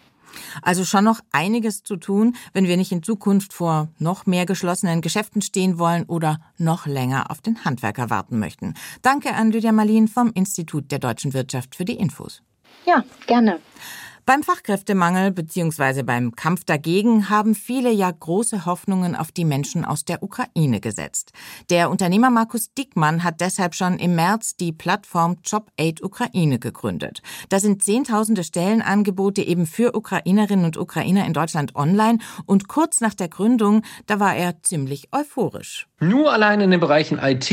Also 0.62 0.84
schon 0.84 1.04
noch 1.04 1.20
einiges 1.32 1.82
zu 1.82 1.96
tun, 1.96 2.36
wenn 2.52 2.66
wir 2.66 2.76
nicht 2.76 2.92
in 2.92 3.02
Zukunft 3.02 3.52
vor 3.52 3.88
noch 3.98 4.26
mehr 4.26 4.46
geschlossenen 4.46 5.00
Geschäften 5.00 5.42
stehen 5.42 5.78
wollen 5.78 6.04
oder 6.04 6.38
noch 6.58 6.86
länger 6.86 7.30
auf 7.30 7.40
den 7.40 7.64
Handwerker 7.64 8.10
warten 8.10 8.38
möchten. 8.38 8.74
Danke 9.02 9.34
an 9.34 9.50
Lydia 9.50 9.72
Marlin 9.72 10.08
vom 10.08 10.32
Institut 10.34 10.90
der 10.90 10.98
deutschen 10.98 11.34
Wirtschaft 11.34 11.74
für 11.74 11.84
die 11.84 11.96
Infos. 11.96 12.42
Ja, 12.86 13.04
gerne. 13.26 13.60
Beim 14.26 14.42
Fachkräftemangel 14.42 15.32
bzw. 15.32 16.02
beim 16.02 16.34
Kampf 16.34 16.64
dagegen 16.64 17.28
haben 17.28 17.54
viele 17.54 17.92
ja 17.92 18.10
große 18.10 18.64
Hoffnungen 18.64 19.14
auf 19.14 19.32
die 19.32 19.44
Menschen 19.44 19.84
aus 19.84 20.06
der 20.06 20.22
Ukraine 20.22 20.80
gesetzt. 20.80 21.32
Der 21.68 21.90
Unternehmer 21.90 22.30
Markus 22.30 22.72
Dickmann 22.72 23.22
hat 23.22 23.42
deshalb 23.42 23.74
schon 23.74 23.98
im 23.98 24.14
März 24.14 24.56
die 24.56 24.72
Plattform 24.72 25.36
JobAid 25.44 26.02
Ukraine 26.02 26.58
gegründet. 26.58 27.20
Da 27.50 27.60
sind 27.60 27.82
zehntausende 27.82 28.44
Stellenangebote 28.44 29.42
eben 29.42 29.66
für 29.66 29.94
Ukrainerinnen 29.94 30.64
und 30.64 30.78
Ukrainer 30.78 31.26
in 31.26 31.34
Deutschland 31.34 31.76
online 31.76 32.18
und 32.46 32.66
kurz 32.66 33.02
nach 33.02 33.12
der 33.12 33.28
Gründung, 33.28 33.82
da 34.06 34.20
war 34.20 34.34
er 34.34 34.62
ziemlich 34.62 35.08
euphorisch. 35.12 35.86
Nur 36.00 36.32
allein 36.32 36.62
in 36.62 36.70
den 36.70 36.80
Bereichen 36.80 37.18
IT, 37.18 37.52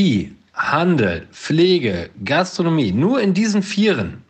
Handel, 0.54 1.28
Pflege, 1.32 2.08
Gastronomie, 2.24 2.92
nur 2.92 3.20
in 3.20 3.34
diesen 3.34 3.62
Vieren 3.62 4.22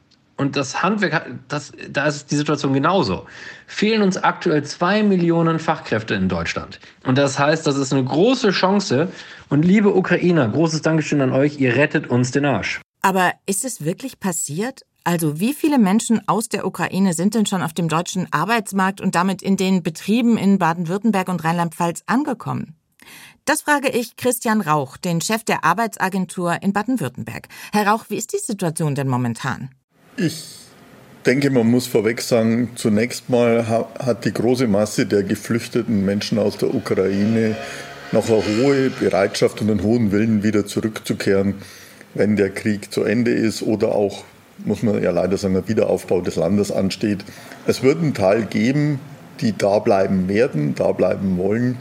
und 0.42 0.56
das 0.56 0.82
Handwerk, 0.82 1.30
das, 1.48 1.72
da 1.88 2.06
ist 2.06 2.30
die 2.30 2.36
Situation 2.36 2.74
genauso. 2.74 3.26
Fehlen 3.66 4.02
uns 4.02 4.16
aktuell 4.18 4.64
zwei 4.64 5.02
Millionen 5.02 5.58
Fachkräfte 5.58 6.14
in 6.14 6.28
Deutschland. 6.28 6.80
Und 7.06 7.16
das 7.16 7.38
heißt, 7.38 7.66
das 7.66 7.76
ist 7.76 7.92
eine 7.92 8.04
große 8.04 8.50
Chance. 8.50 9.08
Und 9.48 9.64
liebe 9.64 9.94
Ukrainer, 9.94 10.48
großes 10.48 10.82
Dankeschön 10.82 11.20
an 11.20 11.32
euch, 11.32 11.58
ihr 11.58 11.76
rettet 11.76 12.08
uns 12.08 12.32
den 12.32 12.44
Arsch. 12.44 12.80
Aber 13.02 13.32
ist 13.46 13.64
es 13.64 13.84
wirklich 13.84 14.20
passiert? 14.20 14.82
Also 15.04 15.40
wie 15.40 15.54
viele 15.54 15.78
Menschen 15.78 16.20
aus 16.28 16.48
der 16.48 16.66
Ukraine 16.66 17.14
sind 17.14 17.34
denn 17.34 17.46
schon 17.46 17.62
auf 17.62 17.72
dem 17.72 17.88
deutschen 17.88 18.26
Arbeitsmarkt 18.32 19.00
und 19.00 19.14
damit 19.14 19.42
in 19.42 19.56
den 19.56 19.82
Betrieben 19.82 20.36
in 20.36 20.58
Baden-Württemberg 20.58 21.28
und 21.28 21.42
Rheinland-Pfalz 21.42 22.02
angekommen? 22.06 22.76
Das 23.44 23.62
frage 23.62 23.88
ich 23.88 24.16
Christian 24.16 24.60
Rauch, 24.60 24.96
den 24.96 25.20
Chef 25.20 25.42
der 25.42 25.64
Arbeitsagentur 25.64 26.62
in 26.62 26.72
Baden-Württemberg. 26.72 27.48
Herr 27.72 27.88
Rauch, 27.88 28.04
wie 28.08 28.16
ist 28.16 28.32
die 28.32 28.38
Situation 28.38 28.94
denn 28.94 29.08
momentan? 29.08 29.70
Ich 30.16 30.44
denke, 31.24 31.48
man 31.48 31.70
muss 31.70 31.86
vorweg 31.86 32.20
sagen, 32.20 32.70
zunächst 32.74 33.30
mal 33.30 33.66
hat 33.66 34.26
die 34.26 34.32
große 34.32 34.66
Masse 34.66 35.06
der 35.06 35.22
geflüchteten 35.22 36.04
Menschen 36.04 36.38
aus 36.38 36.58
der 36.58 36.74
Ukraine 36.74 37.56
noch 38.12 38.28
eine 38.28 38.42
hohe 38.44 38.90
Bereitschaft 38.90 39.62
und 39.62 39.70
einen 39.70 39.82
hohen 39.82 40.12
Willen, 40.12 40.42
wieder 40.42 40.66
zurückzukehren, 40.66 41.54
wenn 42.12 42.36
der 42.36 42.50
Krieg 42.50 42.92
zu 42.92 43.04
Ende 43.04 43.30
ist 43.30 43.62
oder 43.62 43.94
auch, 43.94 44.24
muss 44.66 44.82
man 44.82 45.02
ja 45.02 45.12
leider 45.12 45.38
sagen, 45.38 45.54
der 45.54 45.66
Wiederaufbau 45.66 46.20
des 46.20 46.36
Landes 46.36 46.70
ansteht. 46.70 47.24
Es 47.66 47.82
wird 47.82 47.98
einen 47.98 48.12
Teil 48.12 48.42
geben, 48.42 49.00
die 49.40 49.56
da 49.56 49.78
bleiben 49.78 50.28
werden, 50.28 50.74
da 50.74 50.92
bleiben 50.92 51.38
wollen 51.38 51.78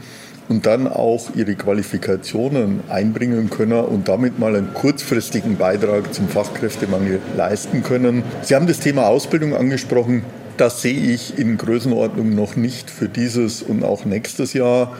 und 0.52 0.66
dann 0.66 0.86
auch 0.86 1.34
ihre 1.34 1.56
Qualifikationen 1.56 2.82
einbringen 2.90 3.50
können 3.50 3.86
und 3.86 4.10
damit 4.10 4.38
mal 4.38 4.54
einen 4.58 4.74
kurzfristigen 4.74 5.56
Beitrag 5.56 6.14
zum 6.14 6.28
Fachkräftemangel 6.28 7.20
leisten 7.38 7.84
können. 7.84 8.24
Sie 8.42 8.54
haben 8.54 8.68
das 8.68 8.82
Thema 8.82 9.08
Ausbildung 9.08 9.56
angesprochen. 9.56 10.24
Das 10.58 10.82
sehe 10.82 11.14
ich 11.14 11.40
in 11.40 11.58
Größenordnung 11.58 12.36
noch 12.36 12.58
nicht 12.58 12.90
für 12.90 13.08
dieses 13.08 13.64
und 13.64 13.86
auch 13.86 14.04
nächstes 14.04 14.52
Jahr. 14.52 14.98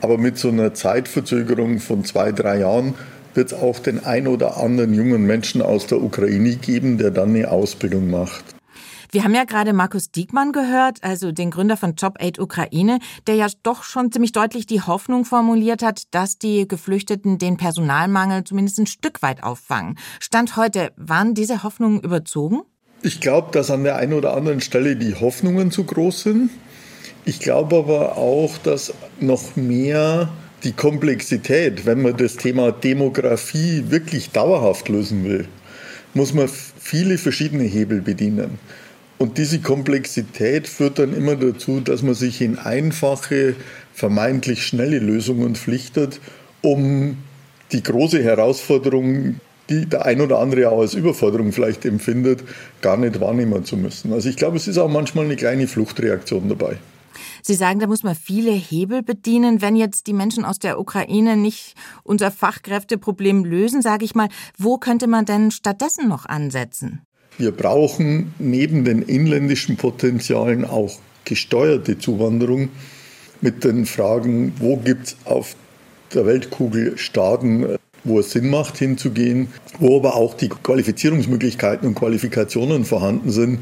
Aber 0.00 0.16
mit 0.16 0.38
so 0.38 0.48
einer 0.48 0.72
Zeitverzögerung 0.72 1.80
von 1.80 2.06
zwei, 2.06 2.32
drei 2.32 2.60
Jahren 2.60 2.94
wird 3.34 3.52
es 3.52 3.58
auch 3.58 3.80
den 3.80 4.06
ein 4.06 4.26
oder 4.26 4.56
anderen 4.56 4.94
jungen 4.94 5.26
Menschen 5.26 5.60
aus 5.60 5.86
der 5.86 6.02
Ukraine 6.02 6.56
geben, 6.56 6.96
der 6.96 7.10
dann 7.10 7.34
eine 7.34 7.50
Ausbildung 7.50 8.10
macht. 8.10 8.53
Wir 9.14 9.22
haben 9.22 9.34
ja 9.36 9.44
gerade 9.44 9.72
Markus 9.72 10.10
Diekmann 10.10 10.50
gehört, 10.50 11.04
also 11.04 11.30
den 11.30 11.52
Gründer 11.52 11.76
von 11.76 11.94
JobAid 11.94 12.40
Ukraine, 12.40 12.98
der 13.28 13.36
ja 13.36 13.46
doch 13.62 13.84
schon 13.84 14.10
ziemlich 14.10 14.32
deutlich 14.32 14.66
die 14.66 14.80
Hoffnung 14.80 15.24
formuliert 15.24 15.84
hat, 15.84 16.02
dass 16.10 16.36
die 16.36 16.66
Geflüchteten 16.66 17.38
den 17.38 17.56
Personalmangel 17.56 18.42
zumindest 18.42 18.80
ein 18.80 18.88
Stück 18.88 19.22
weit 19.22 19.44
auffangen. 19.44 19.96
Stand 20.18 20.56
heute, 20.56 20.90
waren 20.96 21.32
diese 21.34 21.62
Hoffnungen 21.62 22.00
überzogen? 22.00 22.62
Ich 23.02 23.20
glaube, 23.20 23.52
dass 23.52 23.70
an 23.70 23.84
der 23.84 23.94
einen 23.94 24.14
oder 24.14 24.36
anderen 24.36 24.60
Stelle 24.60 24.96
die 24.96 25.14
Hoffnungen 25.14 25.70
zu 25.70 25.84
groß 25.84 26.22
sind. 26.22 26.50
Ich 27.24 27.38
glaube 27.38 27.76
aber 27.76 28.18
auch, 28.18 28.58
dass 28.58 28.92
noch 29.20 29.54
mehr 29.54 30.28
die 30.64 30.72
Komplexität, 30.72 31.86
wenn 31.86 32.02
man 32.02 32.16
das 32.16 32.36
Thema 32.36 32.72
Demografie 32.72 33.84
wirklich 33.90 34.30
dauerhaft 34.30 34.88
lösen 34.88 35.22
will, 35.22 35.46
muss 36.14 36.34
man 36.34 36.48
viele 36.48 37.16
verschiedene 37.16 37.62
Hebel 37.62 38.00
bedienen. 38.00 38.58
Und 39.18 39.38
diese 39.38 39.60
Komplexität 39.60 40.66
führt 40.68 40.98
dann 40.98 41.14
immer 41.14 41.36
dazu, 41.36 41.80
dass 41.80 42.02
man 42.02 42.14
sich 42.14 42.40
in 42.40 42.58
einfache, 42.58 43.54
vermeintlich 43.92 44.66
schnelle 44.66 44.98
Lösungen 44.98 45.54
pflichtet, 45.54 46.20
um 46.62 47.16
die 47.72 47.82
große 47.82 48.22
Herausforderung, 48.22 49.40
die 49.70 49.86
der 49.86 50.04
ein 50.04 50.20
oder 50.20 50.40
andere 50.40 50.70
auch 50.70 50.80
als 50.80 50.94
Überforderung 50.94 51.52
vielleicht 51.52 51.84
empfindet, 51.84 52.42
gar 52.82 52.96
nicht 52.96 53.20
wahrnehmen 53.20 53.64
zu 53.64 53.76
müssen. 53.76 54.12
Also 54.12 54.28
ich 54.28 54.36
glaube, 54.36 54.56
es 54.56 54.68
ist 54.68 54.78
auch 54.78 54.90
manchmal 54.90 55.24
eine 55.24 55.36
kleine 55.36 55.66
Fluchtreaktion 55.66 56.48
dabei. 56.48 56.76
Sie 57.42 57.54
sagen, 57.54 57.78
da 57.78 57.86
muss 57.86 58.02
man 58.02 58.14
viele 58.14 58.50
Hebel 58.50 59.02
bedienen. 59.02 59.62
Wenn 59.62 59.76
jetzt 59.76 60.06
die 60.06 60.12
Menschen 60.12 60.44
aus 60.44 60.58
der 60.58 60.80
Ukraine 60.80 61.36
nicht 61.36 61.74
unser 62.02 62.30
Fachkräfteproblem 62.30 63.44
lösen, 63.44 63.82
sage 63.82 64.04
ich 64.04 64.14
mal, 64.14 64.28
wo 64.58 64.78
könnte 64.78 65.06
man 65.06 65.24
denn 65.24 65.50
stattdessen 65.50 66.08
noch 66.08 66.26
ansetzen? 66.26 67.02
Wir 67.36 67.50
brauchen 67.50 68.32
neben 68.38 68.84
den 68.84 69.02
inländischen 69.02 69.76
Potenzialen 69.76 70.64
auch 70.64 70.98
gesteuerte 71.24 71.98
Zuwanderung 71.98 72.68
mit 73.40 73.64
den 73.64 73.86
Fragen, 73.86 74.52
wo 74.58 74.76
gibt 74.76 75.08
es 75.08 75.16
auf 75.24 75.56
der 76.14 76.26
Weltkugel 76.26 76.96
Staaten, 76.96 77.76
wo 78.04 78.20
es 78.20 78.30
Sinn 78.30 78.50
macht, 78.50 78.78
hinzugehen, 78.78 79.48
wo 79.78 79.96
aber 79.96 80.14
auch 80.14 80.34
die 80.34 80.48
Qualifizierungsmöglichkeiten 80.48 81.88
und 81.88 81.94
Qualifikationen 81.94 82.84
vorhanden 82.84 83.30
sind, 83.30 83.60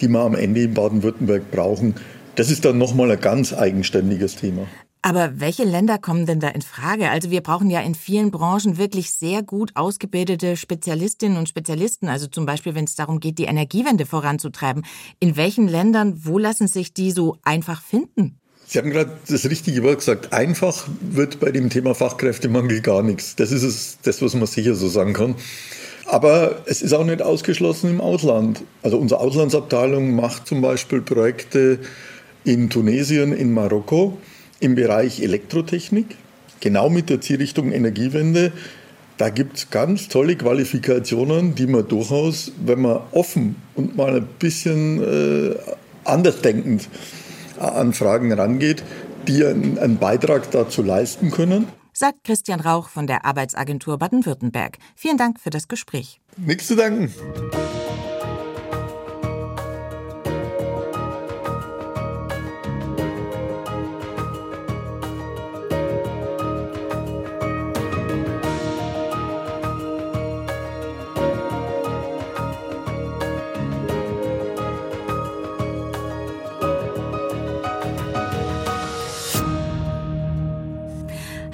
die 0.00 0.08
wir 0.08 0.20
am 0.20 0.34
Ende 0.34 0.62
in 0.62 0.74
Baden-Württemberg 0.74 1.50
brauchen. 1.50 1.94
Das 2.36 2.50
ist 2.50 2.64
dann 2.64 2.78
nochmal 2.78 3.10
ein 3.10 3.20
ganz 3.20 3.52
eigenständiges 3.52 4.36
Thema. 4.36 4.66
Aber 5.02 5.40
welche 5.40 5.64
Länder 5.64 5.96
kommen 5.96 6.26
denn 6.26 6.40
da 6.40 6.48
in 6.48 6.60
Frage? 6.60 7.10
Also 7.10 7.30
wir 7.30 7.40
brauchen 7.40 7.70
ja 7.70 7.80
in 7.80 7.94
vielen 7.94 8.30
Branchen 8.30 8.76
wirklich 8.76 9.12
sehr 9.12 9.42
gut 9.42 9.70
ausgebildete 9.74 10.56
Spezialistinnen 10.56 11.38
und 11.38 11.48
Spezialisten. 11.48 12.08
Also 12.08 12.26
zum 12.26 12.44
Beispiel, 12.44 12.74
wenn 12.74 12.84
es 12.84 12.96
darum 12.96 13.18
geht, 13.18 13.38
die 13.38 13.44
Energiewende 13.44 14.04
voranzutreiben. 14.04 14.84
In 15.18 15.36
welchen 15.36 15.68
Ländern, 15.68 16.20
wo 16.24 16.38
lassen 16.38 16.68
sich 16.68 16.92
die 16.92 17.12
so 17.12 17.38
einfach 17.44 17.80
finden? 17.82 18.36
Sie 18.66 18.78
haben 18.78 18.90
gerade 18.90 19.10
das 19.26 19.46
richtige 19.46 19.82
Wort 19.82 19.98
gesagt. 19.98 20.34
Einfach 20.34 20.86
wird 21.00 21.40
bei 21.40 21.50
dem 21.50 21.70
Thema 21.70 21.94
Fachkräftemangel 21.94 22.82
gar 22.82 23.02
nichts. 23.02 23.36
Das 23.36 23.52
ist 23.52 23.62
es, 23.62 23.98
das, 24.02 24.20
was 24.20 24.34
man 24.34 24.46
sicher 24.46 24.74
so 24.74 24.88
sagen 24.88 25.14
kann. 25.14 25.34
Aber 26.06 26.62
es 26.66 26.82
ist 26.82 26.92
auch 26.92 27.04
nicht 27.04 27.22
ausgeschlossen 27.22 27.88
im 27.88 28.00
Ausland. 28.02 28.62
Also 28.82 28.98
unsere 28.98 29.20
Auslandsabteilung 29.20 30.14
macht 30.14 30.46
zum 30.46 30.60
Beispiel 30.60 31.00
Projekte 31.00 31.78
in 32.44 32.68
Tunesien, 32.68 33.32
in 33.32 33.54
Marokko 33.54 34.18
im 34.60 34.74
Bereich 34.74 35.20
Elektrotechnik, 35.20 36.16
genau 36.60 36.88
mit 36.88 37.10
der 37.10 37.20
Zielrichtung 37.20 37.72
Energiewende. 37.72 38.52
Da 39.16 39.28
gibt 39.28 39.56
es 39.58 39.70
ganz 39.70 40.08
tolle 40.08 40.36
Qualifikationen, 40.36 41.54
die 41.54 41.66
man 41.66 41.86
durchaus, 41.86 42.52
wenn 42.64 42.80
man 42.80 43.00
offen 43.10 43.56
und 43.74 43.96
mal 43.96 44.16
ein 44.16 44.28
bisschen 44.38 45.02
äh, 45.02 45.56
andersdenkend 46.04 46.88
an 47.58 47.92
Fragen 47.92 48.32
rangeht, 48.32 48.82
die 49.28 49.44
einen, 49.44 49.78
einen 49.78 49.98
Beitrag 49.98 50.50
dazu 50.50 50.82
leisten 50.82 51.30
können. 51.30 51.66
Sagt 51.92 52.24
Christian 52.24 52.60
Rauch 52.60 52.88
von 52.88 53.06
der 53.06 53.26
Arbeitsagentur 53.26 53.98
Baden-Württemberg. 53.98 54.78
Vielen 54.96 55.18
Dank 55.18 55.38
für 55.38 55.50
das 55.50 55.68
Gespräch. 55.68 56.20
Nichts 56.38 56.68
zu 56.68 56.76
danken. 56.76 57.12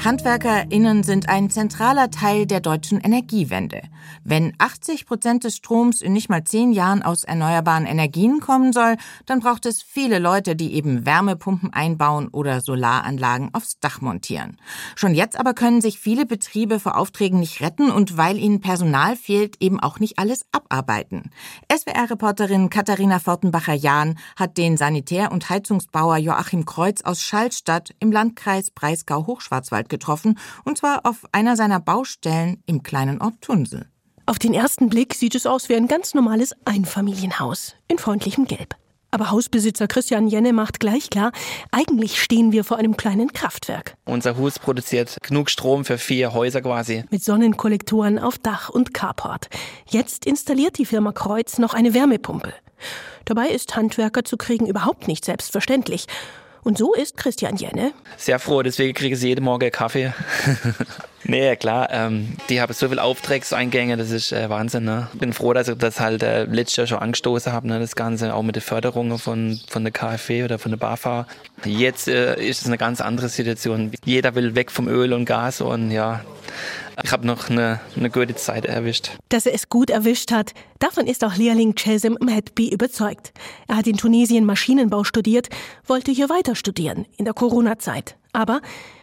HandwerkerInnen 0.07 1.03
sind 1.03 1.29
ein 1.29 1.51
zentraler 1.51 2.13
Teil 2.13 2.47
der 2.47 2.61
deutschen 2.61 3.01
Energiewende. 3.01 3.83
Wenn 4.23 4.53
80 4.59 5.05
Prozent 5.05 5.43
des 5.43 5.57
Stroms 5.57 6.01
in 6.01 6.13
nicht 6.13 6.29
mal 6.29 6.45
zehn 6.45 6.71
Jahren 6.71 7.03
aus 7.03 7.25
erneuerbaren 7.25 7.87
Energien 7.87 8.39
kommen 8.39 8.73
soll, 8.73 8.99
dann 9.25 9.41
braucht 9.41 9.67
es 9.67 9.83
viele 9.83 10.21
Leute, 10.21 10.55
die 10.55 10.75
eben 10.75 11.07
Wärmepumpen 11.07 11.73
einbauen 11.73 12.29
oder 12.29 12.61
Solaranlagen 12.61 13.51
aufs 13.53 13.81
Dach 13.81 14.01
montieren. 14.01 14.59
Schon 14.95 15.13
jetzt 15.13 15.37
aber 15.41 15.55
können 15.55 15.81
sich 15.81 15.99
viele 15.99 16.25
Betriebe 16.25 16.79
vor 16.79 16.97
Aufträgen 16.97 17.41
nicht 17.41 17.61
retten 17.61 17.91
und 17.91 18.17
weil 18.17 18.39
ihnen 18.39 18.61
Personal 18.61 19.17
fehlt, 19.17 19.57
eben 19.61 19.81
auch 19.81 19.99
nicht 19.99 20.21
alles 20.21 20.47
abarbeiten. 20.53 21.33
SWR-Reporterin 21.69 22.71
Katharina 22.71 23.19
Fortenbacher-Jahn 23.19 24.19
hat 24.37 24.57
den 24.57 24.77
Sanitär- 24.77 25.33
und 25.33 25.51
Heizungsbauer 25.51 26.19
Joachim 26.19 26.65
Kreuz 26.65 27.03
aus 27.03 27.23
Schallstadt 27.23 27.91
im 27.99 28.13
Landkreis 28.13 28.71
Breisgau-Hochschwarzwald 28.71 29.89
getroffen, 29.99 30.39
und 30.65 30.79
zwar 30.79 31.05
auf 31.05 31.25
einer 31.33 31.57
seiner 31.57 31.81
Baustellen 31.81 32.63
im 32.67 32.83
kleinen 32.83 33.21
Ort 33.21 33.41
Tunsel. 33.41 33.87
Auf 34.27 34.39
den 34.39 34.55
ersten 34.55 34.89
Blick 34.89 35.15
sieht 35.15 35.35
es 35.35 35.47
aus 35.47 35.69
wie 35.69 35.77
ein 35.77 35.89
ganz 35.89 36.13
normales 36.13 36.55
Einfamilienhaus 36.65 37.75
in 37.89 37.99
freundlichem 37.99 38.47
Gelb. 38.47 38.75
Aber 39.13 39.31
Hausbesitzer 39.31 39.87
Christian 39.87 40.27
Jenne 40.27 40.53
macht 40.53 40.81
gleich 40.81 41.11
klar, 41.11 41.33
eigentlich 41.71 42.21
stehen 42.21 42.53
wir 42.53 42.65
vor 42.65 42.77
einem 42.77 42.97
kleinen 42.97 43.33
Kraftwerk. 43.33 43.97
Unser 44.05 44.37
Haus 44.37 44.59
produziert 44.59 45.17
genug 45.23 45.49
Strom 45.49 45.85
für 45.85 45.97
vier 45.97 46.35
Häuser 46.35 46.61
quasi. 46.61 47.05
Mit 47.11 47.23
Sonnenkollektoren 47.23 48.19
auf 48.19 48.37
Dach 48.37 48.69
und 48.69 48.93
Carport. 48.93 49.49
Jetzt 49.89 50.27
installiert 50.27 50.77
die 50.77 50.85
Firma 50.85 51.13
Kreuz 51.13 51.59
noch 51.59 51.73
eine 51.73 51.95
Wärmepumpe. 51.95 52.53
Dabei 53.25 53.49
ist 53.49 53.75
Handwerker 53.77 54.25
zu 54.25 54.37
kriegen 54.37 54.67
überhaupt 54.67 55.09
nicht 55.09 55.25
selbstverständlich. 55.25 56.07
Und 56.67 56.77
so 56.79 56.95
ist 56.95 57.17
Christian 57.17 57.55
Jenne. 57.55 57.93
Sehr 58.17 58.41
froh, 58.41 58.61
deswegen 58.61 58.93
kriege 58.93 59.15
ich 59.15 59.23
jeden 59.23 59.45
Morgen 59.45 59.71
Kaffee. 59.71 60.13
nee, 61.25 61.57
klar, 61.57 61.89
ähm, 61.91 62.37
die 62.49 62.61
haben 62.61 62.73
so 62.73 62.89
viele 62.89 63.03
Auftragseingänge, 63.03 63.97
das 63.97 64.11
ist 64.11 64.33
äh, 64.33 64.49
Wahnsinn. 64.49 64.85
Ne? 64.85 65.09
Bin 65.15 65.33
froh, 65.33 65.53
dass 65.53 65.69
ich 65.69 65.77
das 65.79 66.01
halt 66.01 66.23
äh, 66.23 66.45
letztes 66.45 66.77
Jahr 66.77 66.87
schon 66.87 66.99
angestoßen 66.99 67.53
habe, 67.53 67.69
ne? 67.69 67.79
das 67.79 67.97
Ganze 67.97 68.35
auch 68.35 68.43
mit 68.43 68.57
der 68.57 68.63
Förderung 68.63 69.19
von, 69.19 69.61
von 69.69 69.85
der 69.85 69.93
KfW 69.93 70.45
oder 70.45 70.59
von 70.59 70.73
der 70.73 70.79
BAFA. 70.79 71.27
Jetzt 71.65 72.09
äh, 72.09 72.41
ist 72.43 72.63
es 72.63 72.67
eine 72.67 72.79
ganz 72.79 73.01
andere 73.01 73.29
Situation. 73.29 73.93
Jeder 74.05 74.35
will 74.35 74.55
weg 74.55 74.71
vom 74.71 74.89
Öl 74.89 75.13
und 75.13 75.25
Gas 75.25 75.61
und 75.61 75.91
ja, 75.91 76.23
ich 77.03 77.13
habe 77.13 77.27
noch 77.27 77.51
eine, 77.51 77.81
eine 77.97 78.11
gute 78.11 78.35
Zeit 78.35 78.65
erwischt. 78.65 79.11
Dass 79.29 79.47
er 79.47 79.55
es 79.55 79.69
gut 79.69 79.91
erwischt 79.91 80.33
hat, 80.33 80.53
davon 80.79 81.07
ist 81.07 81.25
auch 81.25 81.37
Lehrling 81.37 81.75
Chesem 81.75 82.17
Mhetbi 82.21 82.71
überzeugt. 82.71 83.33
Er 83.69 83.77
hat 83.77 83.87
in 83.87 83.97
Tunesien 83.97 84.45
Maschinenbau 84.45 85.05
studiert, 85.05 85.49
wollte 85.87 86.11
hier 86.11 86.29
weiter 86.31 86.55
studieren 86.55 87.07
in 87.19 87.25
der 87.27 87.35
Corona-Zeit. 87.35 88.17
Aber 88.33 88.61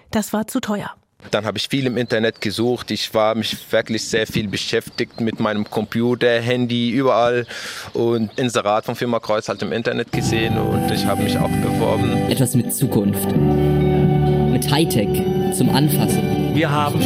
das 0.10 0.34
war 0.34 0.48
zu 0.48 0.60
teuer. 0.60 0.96
Dann 1.32 1.46
habe 1.46 1.58
ich 1.58 1.68
viel 1.68 1.88
im 1.88 1.98
Internet 1.98 2.42
gesucht. 2.42 2.92
Ich 2.92 3.14
war 3.14 3.36
mich 3.36 3.58
wirklich 3.72 4.04
sehr 4.04 4.28
viel 4.28 4.48
beschäftigt 4.48 5.22
mit 5.22 5.40
meinem 5.40 5.70
Computer, 5.70 6.40
Handy, 6.40 6.92
überall 6.92 7.46
und 7.94 8.38
Inserat 8.38 8.86
von 8.86 8.96
Firma 8.96 9.20
Kreuz 9.20 9.50
halt 9.50 9.62
im 9.62 9.72
Internet 9.72 10.12
gesehen 10.12 10.58
und 10.58 10.92
ich 10.92 11.06
habe 11.06 11.24
mich 11.24 11.38
auch 11.38 11.50
beworben. 11.50 12.30
Etwas 12.30 12.56
mit 12.56 12.74
Zukunft, 12.74 13.28
mit 13.36 14.70
Hightech 14.72 15.22
zum 15.56 15.70
Anfassen. 15.70 16.56
Wir 16.56 16.70
haben 16.70 17.00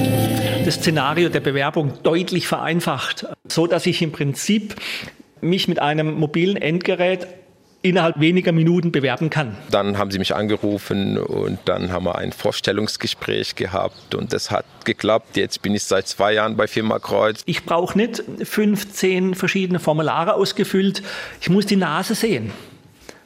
das 0.65 0.75
Szenario 0.75 1.29
der 1.29 1.39
Bewerbung 1.39 1.93
deutlich 2.03 2.47
vereinfacht, 2.47 3.25
so 3.47 3.67
dass 3.67 3.85
ich 3.85 4.01
im 4.01 4.11
Prinzip 4.11 4.75
mich 5.41 5.67
mit 5.67 5.79
einem 5.79 6.15
mobilen 6.15 6.57
Endgerät 6.57 7.27
innerhalb 7.81 8.19
weniger 8.19 8.51
Minuten 8.51 8.91
bewerben 8.91 9.29
kann. 9.29 9.55
Dann 9.69 9.97
haben 9.97 10.11
sie 10.11 10.19
mich 10.19 10.35
angerufen 10.35 11.17
und 11.17 11.59
dann 11.65 11.91
haben 11.91 12.05
wir 12.05 12.15
ein 12.15 12.31
Vorstellungsgespräch 12.31 13.55
gehabt 13.55 14.15
und 14.15 14.33
das 14.33 14.51
hat 14.51 14.65
geklappt. 14.83 15.37
Jetzt 15.37 15.61
bin 15.61 15.75
ich 15.75 15.83
seit 15.83 16.07
zwei 16.07 16.33
Jahren 16.33 16.57
bei 16.57 16.67
Firma 16.67 16.99
Kreuz. 16.99 17.41
Ich 17.45 17.63
brauche 17.65 17.97
nicht 17.97 18.23
15 18.41 19.35
verschiedene 19.35 19.79
Formulare 19.79 20.33
ausgefüllt. 20.33 21.03
Ich 21.41 21.49
muss 21.49 21.65
die 21.65 21.75
Nase 21.75 22.15
sehen. 22.15 22.51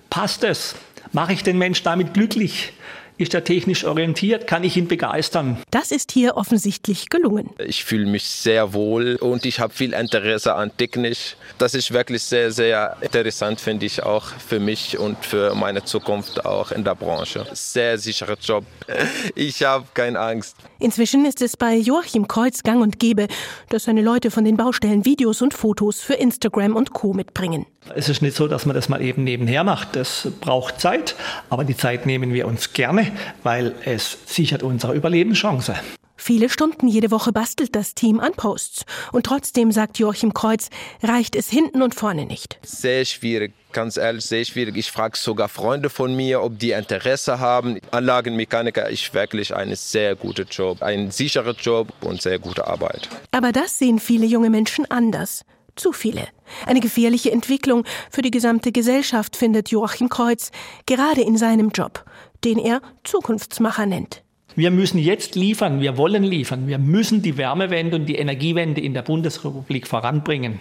Passt 0.09 0.43
es? 0.43 0.75
Mache 1.13 1.33
ich 1.33 1.43
den 1.43 1.57
Mensch 1.57 1.83
damit 1.83 2.13
glücklich? 2.13 2.73
Ist 3.21 3.35
er 3.35 3.43
technisch 3.43 3.85
orientiert? 3.85 4.47
Kann 4.47 4.63
ich 4.63 4.75
ihn 4.77 4.87
begeistern? 4.87 5.57
Das 5.69 5.91
ist 5.91 6.11
hier 6.11 6.37
offensichtlich 6.37 7.07
gelungen. 7.09 7.51
Ich 7.63 7.83
fühle 7.83 8.07
mich 8.07 8.25
sehr 8.25 8.73
wohl 8.73 9.15
und 9.17 9.45
ich 9.45 9.59
habe 9.59 9.71
viel 9.71 9.93
Interesse 9.93 10.55
an 10.55 10.75
Technik. 10.75 11.35
Das 11.59 11.75
ist 11.75 11.93
wirklich 11.93 12.23
sehr, 12.23 12.51
sehr 12.51 12.97
interessant, 12.99 13.61
finde 13.61 13.85
ich 13.85 14.01
auch 14.01 14.25
für 14.25 14.59
mich 14.59 14.97
und 14.97 15.23
für 15.23 15.53
meine 15.53 15.83
Zukunft 15.83 16.47
auch 16.47 16.71
in 16.71 16.83
der 16.83 16.95
Branche. 16.95 17.45
Sehr 17.53 17.99
sicherer 17.99 18.37
Job. 18.41 18.65
Ich 19.35 19.61
habe 19.63 19.85
keine 19.93 20.19
Angst. 20.19 20.55
Inzwischen 20.79 21.23
ist 21.25 21.43
es 21.43 21.55
bei 21.55 21.75
Joachim 21.75 22.27
Kreuz 22.27 22.63
gang 22.63 22.81
und 22.81 22.99
gäbe, 22.99 23.27
dass 23.69 23.83
seine 23.83 24.01
Leute 24.01 24.31
von 24.31 24.45
den 24.45 24.57
Baustellen 24.57 25.05
Videos 25.05 25.43
und 25.43 25.53
Fotos 25.53 26.01
für 26.01 26.15
Instagram 26.15 26.75
und 26.75 26.93
Co. 26.93 27.13
mitbringen. 27.13 27.67
Es 27.95 28.09
ist 28.09 28.21
nicht 28.21 28.35
so, 28.35 28.47
dass 28.47 28.65
man 28.65 28.75
das 28.75 28.89
mal 28.89 29.01
eben 29.01 29.23
nebenher 29.23 29.63
macht. 29.63 29.95
Das 29.95 30.27
braucht 30.39 30.79
Zeit, 30.79 31.15
aber 31.49 31.63
die 31.63 31.75
Zeit 31.75 32.05
nehmen 32.05 32.33
wir 32.33 32.47
uns 32.47 32.73
gerne, 32.73 33.11
weil 33.43 33.73
es 33.85 34.17
sichert 34.25 34.63
unsere 34.63 34.93
Überlebenschance. 34.93 35.75
Viele 36.23 36.49
Stunden 36.49 36.87
jede 36.87 37.09
Woche 37.09 37.31
bastelt 37.31 37.75
das 37.75 37.95
Team 37.95 38.19
an 38.19 38.33
Posts. 38.33 38.85
Und 39.11 39.25
trotzdem, 39.25 39.71
sagt 39.71 39.97
Joachim 39.97 40.35
Kreuz, 40.35 40.69
reicht 41.01 41.35
es 41.35 41.49
hinten 41.49 41.81
und 41.81 41.95
vorne 41.95 42.27
nicht. 42.27 42.59
Sehr 42.61 43.05
schwierig, 43.05 43.53
ganz 43.71 43.97
ehrlich, 43.97 44.23
sehr 44.25 44.45
schwierig. 44.45 44.77
Ich 44.77 44.91
frage 44.91 45.17
sogar 45.17 45.49
Freunde 45.49 45.89
von 45.89 46.15
mir, 46.15 46.43
ob 46.43 46.59
die 46.59 46.73
Interesse 46.73 47.39
haben. 47.39 47.79
Anlagenmechaniker 47.89 48.87
ist 48.87 49.11
wirklich 49.15 49.55
ein 49.55 49.73
sehr 49.75 50.15
guter 50.15 50.43
Job, 50.43 50.83
ein 50.83 51.09
sicherer 51.09 51.55
Job 51.59 51.91
und 52.01 52.21
sehr 52.21 52.37
gute 52.37 52.67
Arbeit. 52.67 53.09
Aber 53.31 53.51
das 53.51 53.79
sehen 53.79 53.97
viele 53.97 54.27
junge 54.27 54.51
Menschen 54.51 54.85
anders. 54.91 55.43
Zu 55.81 55.93
viele. 55.93 56.27
Eine 56.67 56.79
gefährliche 56.79 57.31
Entwicklung 57.31 57.85
für 58.11 58.21
die 58.21 58.29
gesamte 58.29 58.71
Gesellschaft, 58.71 59.35
findet 59.35 59.69
Joachim 59.69 60.09
Kreuz, 60.09 60.51
gerade 60.85 61.21
in 61.21 61.37
seinem 61.37 61.69
Job, 61.69 62.05
den 62.45 62.59
er 62.59 62.83
Zukunftsmacher 63.03 63.87
nennt. 63.87 64.21
Wir 64.55 64.69
müssen 64.69 64.99
jetzt 64.99 65.33
liefern, 65.33 65.81
wir 65.81 65.97
wollen 65.97 66.21
liefern, 66.21 66.67
wir 66.67 66.77
müssen 66.77 67.23
die 67.23 67.35
Wärmewende 67.35 67.95
und 67.95 68.05
die 68.05 68.17
Energiewende 68.17 68.79
in 68.79 68.93
der 68.93 69.01
Bundesrepublik 69.01 69.87
voranbringen. 69.87 70.59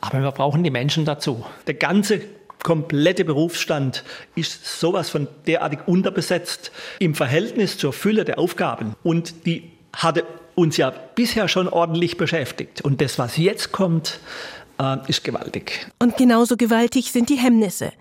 Aber 0.00 0.20
wir 0.20 0.32
brauchen 0.32 0.64
die 0.64 0.72
Menschen 0.72 1.04
dazu. 1.04 1.46
Der 1.68 1.74
ganze 1.74 2.22
komplette 2.64 3.24
Berufsstand 3.24 4.02
ist 4.34 4.80
sowas 4.80 5.10
von 5.10 5.28
derartig 5.46 5.86
unterbesetzt 5.86 6.72
im 6.98 7.14
Verhältnis 7.14 7.78
zur 7.78 7.92
Fülle 7.92 8.24
der 8.24 8.40
Aufgaben. 8.40 8.96
Und 9.04 9.46
die 9.46 9.70
hatte 9.92 10.24
uns 10.56 10.78
ja 10.78 10.90
bisher 10.90 11.48
schon 11.48 11.68
ordentlich 11.68 12.16
beschäftigt. 12.16 12.80
Und 12.80 13.00
das, 13.00 13.18
was 13.18 13.36
jetzt 13.36 13.72
kommt, 13.72 14.18
äh, 14.80 14.96
ist 15.08 15.24
gewaltig. 15.24 15.86
Und 15.98 16.16
genauso 16.16 16.56
gewaltig 16.56 17.12
sind 17.12 17.28
die 17.28 17.36
Hemmnisse. 17.36 17.92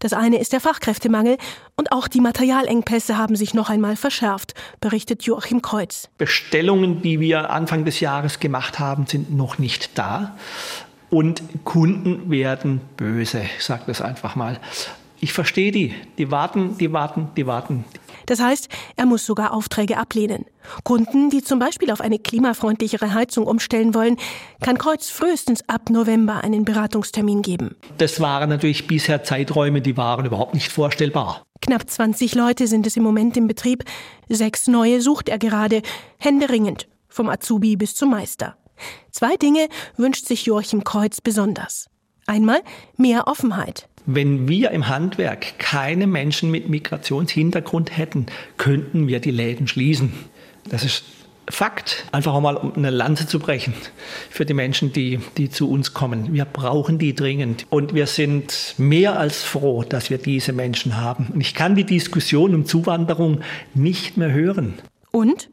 Das 0.00 0.12
eine 0.12 0.38
ist 0.38 0.52
der 0.52 0.60
Fachkräftemangel 0.60 1.38
und 1.76 1.90
auch 1.90 2.06
die 2.06 2.20
Materialengpässe 2.20 3.18
haben 3.18 3.34
sich 3.34 3.52
noch 3.52 3.68
einmal 3.68 3.96
verschärft, 3.96 4.54
berichtet 4.80 5.24
Joachim 5.24 5.60
Kreuz. 5.60 6.08
Bestellungen, 6.18 7.02
die 7.02 7.18
wir 7.18 7.50
Anfang 7.50 7.84
des 7.84 7.98
Jahres 7.98 8.38
gemacht 8.38 8.78
haben, 8.78 9.06
sind 9.06 9.34
noch 9.34 9.58
nicht 9.58 9.98
da. 9.98 10.36
Und 11.10 11.42
Kunden 11.64 12.30
werden 12.30 12.80
böse, 12.96 13.42
ich 13.56 13.64
sage 13.64 13.84
das 13.86 14.00
einfach 14.00 14.36
mal. 14.36 14.60
Ich 15.20 15.32
verstehe 15.32 15.72
die. 15.72 15.94
Die 16.16 16.30
warten, 16.30 16.78
die 16.78 16.92
warten, 16.92 17.28
die 17.36 17.46
warten. 17.46 17.84
Das 18.28 18.40
heißt, 18.40 18.68
er 18.96 19.06
muss 19.06 19.24
sogar 19.24 19.54
Aufträge 19.54 19.96
ablehnen. 19.96 20.44
Kunden, 20.84 21.30
die 21.30 21.42
zum 21.42 21.58
Beispiel 21.58 21.90
auf 21.90 22.02
eine 22.02 22.18
klimafreundlichere 22.18 23.14
Heizung 23.14 23.46
umstellen 23.46 23.94
wollen, 23.94 24.18
kann 24.60 24.76
Kreuz 24.76 25.08
frühestens 25.08 25.66
ab 25.66 25.88
November 25.88 26.44
einen 26.44 26.66
Beratungstermin 26.66 27.40
geben. 27.40 27.74
Das 27.96 28.20
waren 28.20 28.50
natürlich 28.50 28.86
bisher 28.86 29.24
Zeiträume, 29.24 29.80
die 29.80 29.96
waren 29.96 30.26
überhaupt 30.26 30.52
nicht 30.52 30.70
vorstellbar. 30.70 31.42
Knapp 31.62 31.88
20 31.88 32.34
Leute 32.34 32.66
sind 32.66 32.86
es 32.86 32.98
im 32.98 33.02
Moment 33.02 33.38
im 33.38 33.48
Betrieb. 33.48 33.84
Sechs 34.28 34.66
neue 34.66 35.00
sucht 35.00 35.30
er 35.30 35.38
gerade, 35.38 35.80
händeringend, 36.18 36.86
vom 37.08 37.30
Azubi 37.30 37.76
bis 37.76 37.94
zum 37.94 38.10
Meister. 38.10 38.58
Zwei 39.10 39.36
Dinge 39.36 39.68
wünscht 39.96 40.26
sich 40.26 40.44
Joachim 40.44 40.84
Kreuz 40.84 41.22
besonders. 41.22 41.86
Einmal 42.26 42.60
mehr 42.98 43.26
Offenheit. 43.26 43.88
Wenn 44.10 44.48
wir 44.48 44.70
im 44.70 44.88
Handwerk 44.88 45.58
keine 45.58 46.06
Menschen 46.06 46.50
mit 46.50 46.70
Migrationshintergrund 46.70 47.94
hätten, 47.94 48.24
könnten 48.56 49.06
wir 49.06 49.20
die 49.20 49.30
Läden 49.30 49.68
schließen. 49.68 50.14
Das 50.70 50.82
ist 50.82 51.04
Fakt. 51.50 52.06
Einfach 52.10 52.32
auch 52.32 52.40
mal 52.40 52.56
um 52.56 52.72
eine 52.74 52.88
Lanze 52.88 53.26
zu 53.26 53.38
brechen 53.38 53.74
für 54.30 54.46
die 54.46 54.54
Menschen, 54.54 54.94
die, 54.94 55.18
die 55.36 55.50
zu 55.50 55.70
uns 55.70 55.92
kommen. 55.92 56.32
Wir 56.32 56.46
brauchen 56.46 56.98
die 56.98 57.14
dringend. 57.14 57.66
Und 57.68 57.94
wir 57.94 58.06
sind 58.06 58.74
mehr 58.78 59.18
als 59.18 59.42
froh, 59.42 59.82
dass 59.82 60.08
wir 60.08 60.16
diese 60.16 60.54
Menschen 60.54 60.98
haben. 60.98 61.28
Und 61.32 61.42
ich 61.42 61.54
kann 61.54 61.74
die 61.74 61.84
Diskussion 61.84 62.54
um 62.54 62.64
Zuwanderung 62.64 63.42
nicht 63.74 64.16
mehr 64.16 64.32
hören. 64.32 64.74
Und 65.10 65.50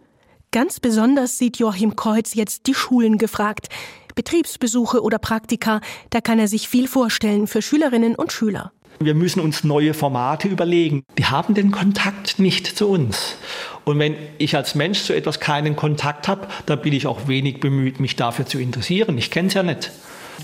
ganz 0.52 0.80
besonders 0.80 1.38
sieht 1.38 1.58
Joachim 1.58 1.98
Kreuz 1.98 2.34
jetzt 2.36 2.68
die 2.68 2.74
Schulen 2.74 3.18
gefragt. 3.18 3.68
Betriebsbesuche 4.16 5.02
oder 5.02 5.20
Praktika, 5.20 5.82
da 6.10 6.22
kann 6.22 6.40
er 6.40 6.48
sich 6.48 6.68
viel 6.68 6.88
vorstellen 6.88 7.48
für 7.48 7.62
Schülerinnen 7.62 8.16
und 8.16 8.32
Schüler. 8.32 8.72
Wir 9.00 9.14
müssen 9.14 9.42
uns 9.42 9.66
neue 9.66 9.94
Formate 9.94 10.48
überlegen. 10.48 11.04
Die 11.18 11.26
haben 11.26 11.54
den 11.54 11.72
Kontakt 11.72 12.40
nicht 12.40 12.66
zu 12.66 12.88
uns. 12.88 13.36
Und 13.84 14.00
wenn 14.00 14.16
ich 14.38 14.56
als 14.56 14.74
Mensch 14.74 15.04
zu 15.04 15.14
etwas 15.14 15.42
keinen 15.42 15.76
Kontakt 15.76 16.28
habe, 16.30 16.48
dann 16.66 16.82
bin 16.82 16.94
ich 16.94 17.06
auch 17.06 17.28
wenig 17.28 17.60
bemüht, 17.60 18.00
mich 18.00 18.16
dafür 18.16 18.46
zu 18.46 18.58
interessieren. 18.58 19.18
Ich 19.18 19.32
kenne 19.32 19.50
es 19.50 19.54
ja 19.54 19.64
nicht. 19.64 19.92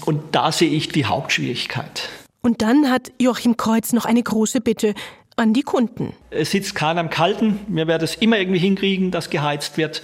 Und 0.05 0.35
da 0.35 0.51
sehe 0.51 0.69
ich 0.69 0.89
die 0.89 1.05
Hauptschwierigkeit. 1.05 2.09
Und 2.41 2.61
dann 2.61 2.89
hat 2.89 3.11
Joachim 3.19 3.55
Kreuz 3.55 3.93
noch 3.93 4.05
eine 4.05 4.21
große 4.21 4.61
Bitte 4.61 4.95
an 5.37 5.53
die 5.53 5.61
Kunden. 5.61 6.13
Es 6.29 6.51
sitzt 6.51 6.75
keiner 6.75 7.01
im 7.01 7.09
Kalten. 7.09 7.59
Wir 7.67 7.87
werden 7.87 8.03
es 8.03 8.15
immer 8.15 8.37
irgendwie 8.37 8.59
hinkriegen, 8.59 9.11
dass 9.11 9.29
geheizt 9.29 9.77
wird 9.77 10.01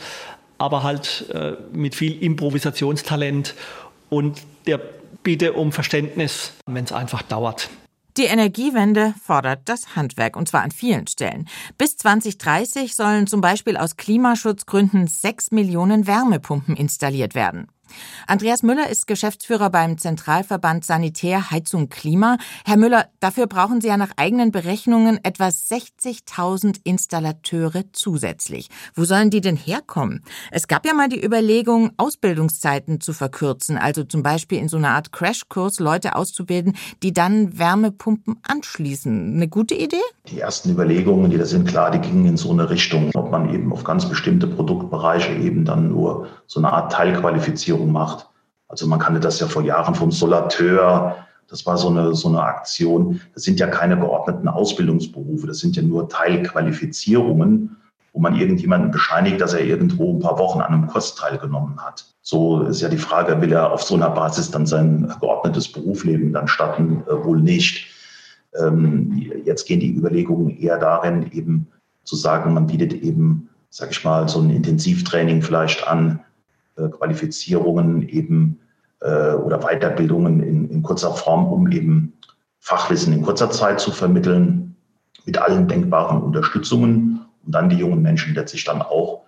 aber 0.58 0.84
halt 0.84 1.30
äh, 1.34 1.54
mit 1.72 1.96
viel 1.96 2.22
Improvisationstalent 2.22 3.56
und 4.10 4.42
der 4.66 4.80
Bitte 5.24 5.54
um 5.54 5.72
Verständnis, 5.72 6.54
wenn 6.66 6.86
es 6.86 6.92
einfach 6.92 7.22
dauert. 7.22 7.70
Die 8.18 8.24
Energiewende 8.24 9.14
fordert 9.24 9.62
das 9.66 9.96
Handwerk, 9.96 10.36
und 10.36 10.48
zwar 10.48 10.64
an 10.64 10.72
vielen 10.72 11.06
Stellen. 11.06 11.48
Bis 11.78 11.98
2030 11.98 12.96
sollen 12.96 13.28
zum 13.28 13.42
Beispiel 13.42 13.78
aus 13.78 13.96
Klimaschutzgründen 13.96 15.06
sechs 15.08 15.52
Millionen 15.52 16.08
Wärmepumpen 16.08 16.76
installiert 16.76 17.36
werden. 17.36 17.68
Andreas 18.28 18.64
Müller 18.64 18.90
ist 18.90 19.08
Geschäftsführer 19.08 19.70
beim 19.70 19.98
Zentralverband 19.98 20.86
Sanitär 20.86 21.52
Heizung 21.52 21.90
Klima. 21.90 22.38
Herr 22.66 22.78
Müller, 22.78 23.08
dafür 23.20 23.48
brauchen 23.48 23.82
Sie 23.82 23.88
ja 23.88 23.98
nach 23.98 24.12
eigenen 24.18 24.52
Berechnungen 24.52 25.20
etwa 25.24 25.48
60.000 25.48 26.82
Installateure 26.84 27.84
zusätzlich. 27.92 28.70
Wo 28.96 29.06
sollen 29.06 29.30
die 29.30 29.42
denn 29.42 29.56
herkommen? 29.56 30.24
Es 30.52 30.68
gab 30.68 30.86
ja 30.86 30.94
mal 30.94 31.10
die 31.10 31.24
Überlegung, 31.24 31.92
Ausbildungszeiten 31.98 33.00
zu 33.02 33.14
verkürzen, 33.14 33.78
also 33.78 34.04
zum 34.04 34.24
Beispiel 34.24 34.60
in 34.60 34.70
so 34.70 34.78
einer 34.78 34.90
Art 34.90 35.12
Crashkurs 35.12 35.80
Leute 35.80 36.16
auszubilden, 36.16 36.76
die 37.04 37.14
dann 37.14 37.58
Wärmepumpen 37.58 38.40
anschließen. 38.48 39.36
Eine 39.36 39.48
gute 39.48 39.76
Idee? 39.76 39.98
Die 40.30 40.40
ersten 40.40 40.72
Überlegungen, 40.72 41.30
die 41.30 41.38
da 41.38 41.46
sind, 41.46 41.68
klar, 41.68 41.92
die 41.92 42.00
gingen 42.00 42.26
in 42.26 42.38
so 42.38 42.52
eine 42.52 42.70
Richtung, 42.70 43.12
ob 43.14 43.32
man 43.32 43.54
eben 43.54 43.72
auf 43.72 43.84
ganz 43.84 44.08
bestimmte 44.08 44.48
Produktbereiche 44.48 45.34
eben 45.34 45.66
dann 45.66 45.90
nur 45.90 46.28
so 46.48 46.60
eine 46.60 46.72
Art 46.72 46.92
Teilqualifizierung 46.92 47.77
Digitalisierung 47.78 47.92
macht. 47.92 48.28
Also 48.68 48.88
man 48.88 49.00
kannte 49.00 49.20
das 49.20 49.40
ja 49.40 49.48
vor 49.48 49.64
Jahren 49.64 49.96
vom 49.96 50.12
Solateur. 50.12 51.16
Das 51.48 51.66
war 51.66 51.78
so 51.78 51.88
eine, 51.90 52.14
so 52.14 52.28
eine 52.28 52.42
Aktion. 52.42 53.22
Das 53.34 53.44
sind 53.44 53.60
ja 53.60 53.68
keine 53.68 53.98
geordneten 53.98 54.48
Ausbildungsberufe. 54.48 55.48
Das 55.48 55.60
sind 55.60 55.76
ja 55.78 55.82
nur 55.82 56.10
Teilqualifizierungen, 56.10 57.78
wo 58.12 58.20
man 58.20 58.36
irgendjemanden 58.36 58.92
bescheinigt, 58.92 59.40
dass 59.40 59.54
er 59.54 59.64
irgendwo 59.64 60.14
ein 60.14 60.20
paar 60.20 60.38
Wochen 60.38 60.60
an 60.60 60.74
einem 60.74 60.88
Kurs 60.88 61.16
teilgenommen 61.16 61.80
hat. 61.80 62.06
So 62.22 62.64
ist 62.64 62.82
ja 62.82 62.90
die 62.90 62.98
Frage, 62.98 63.40
will 63.42 63.54
er 63.54 63.72
auf 63.72 63.84
so 63.84 63.96
einer 63.96 64.10
Basis 64.10 64.52
dann 64.52 64.66
sein 64.66 65.14
geordnetes 65.22 65.72
Berufsleben 65.72 66.34
dann 66.34 66.50
starten? 66.50 67.04
Äh, 67.08 67.24
wohl 67.24 67.40
nicht. 67.40 67.88
Ähm, 68.60 69.32
jetzt 69.46 69.66
gehen 69.66 69.80
die 69.80 69.96
Überlegungen 69.96 70.58
eher 70.58 70.78
darin, 70.78 71.32
eben 71.32 71.68
zu 72.04 72.18
sagen, 72.18 72.54
man 72.54 72.68
bietet 72.68 72.94
eben, 72.94 73.50
sag 73.70 73.92
ich 73.92 74.04
mal, 74.04 74.28
so 74.28 74.40
ein 74.40 74.50
Intensivtraining 74.50 75.42
vielleicht 75.42 75.88
an, 75.88 76.20
Qualifizierungen 76.84 78.08
eben 78.08 78.60
äh, 79.02 79.34
oder 79.34 79.60
Weiterbildungen 79.60 80.42
in, 80.42 80.70
in 80.70 80.84
kurzer 80.84 81.14
Form, 81.14 81.52
um 81.52 81.72
eben 81.72 82.14
Fachwissen 82.60 83.14
in 83.14 83.22
kurzer 83.22 83.50
Zeit 83.50 83.80
zu 83.80 83.92
vermitteln, 83.92 84.76
mit 85.26 85.38
allen 85.38 85.68
denkbaren 85.68 86.22
Unterstützungen, 86.22 87.22
um 87.46 87.52
dann 87.52 87.70
die 87.70 87.78
jungen 87.78 88.02
Menschen 88.02 88.34
letztlich 88.34 88.64
dann 88.64 88.82
auch 88.82 89.24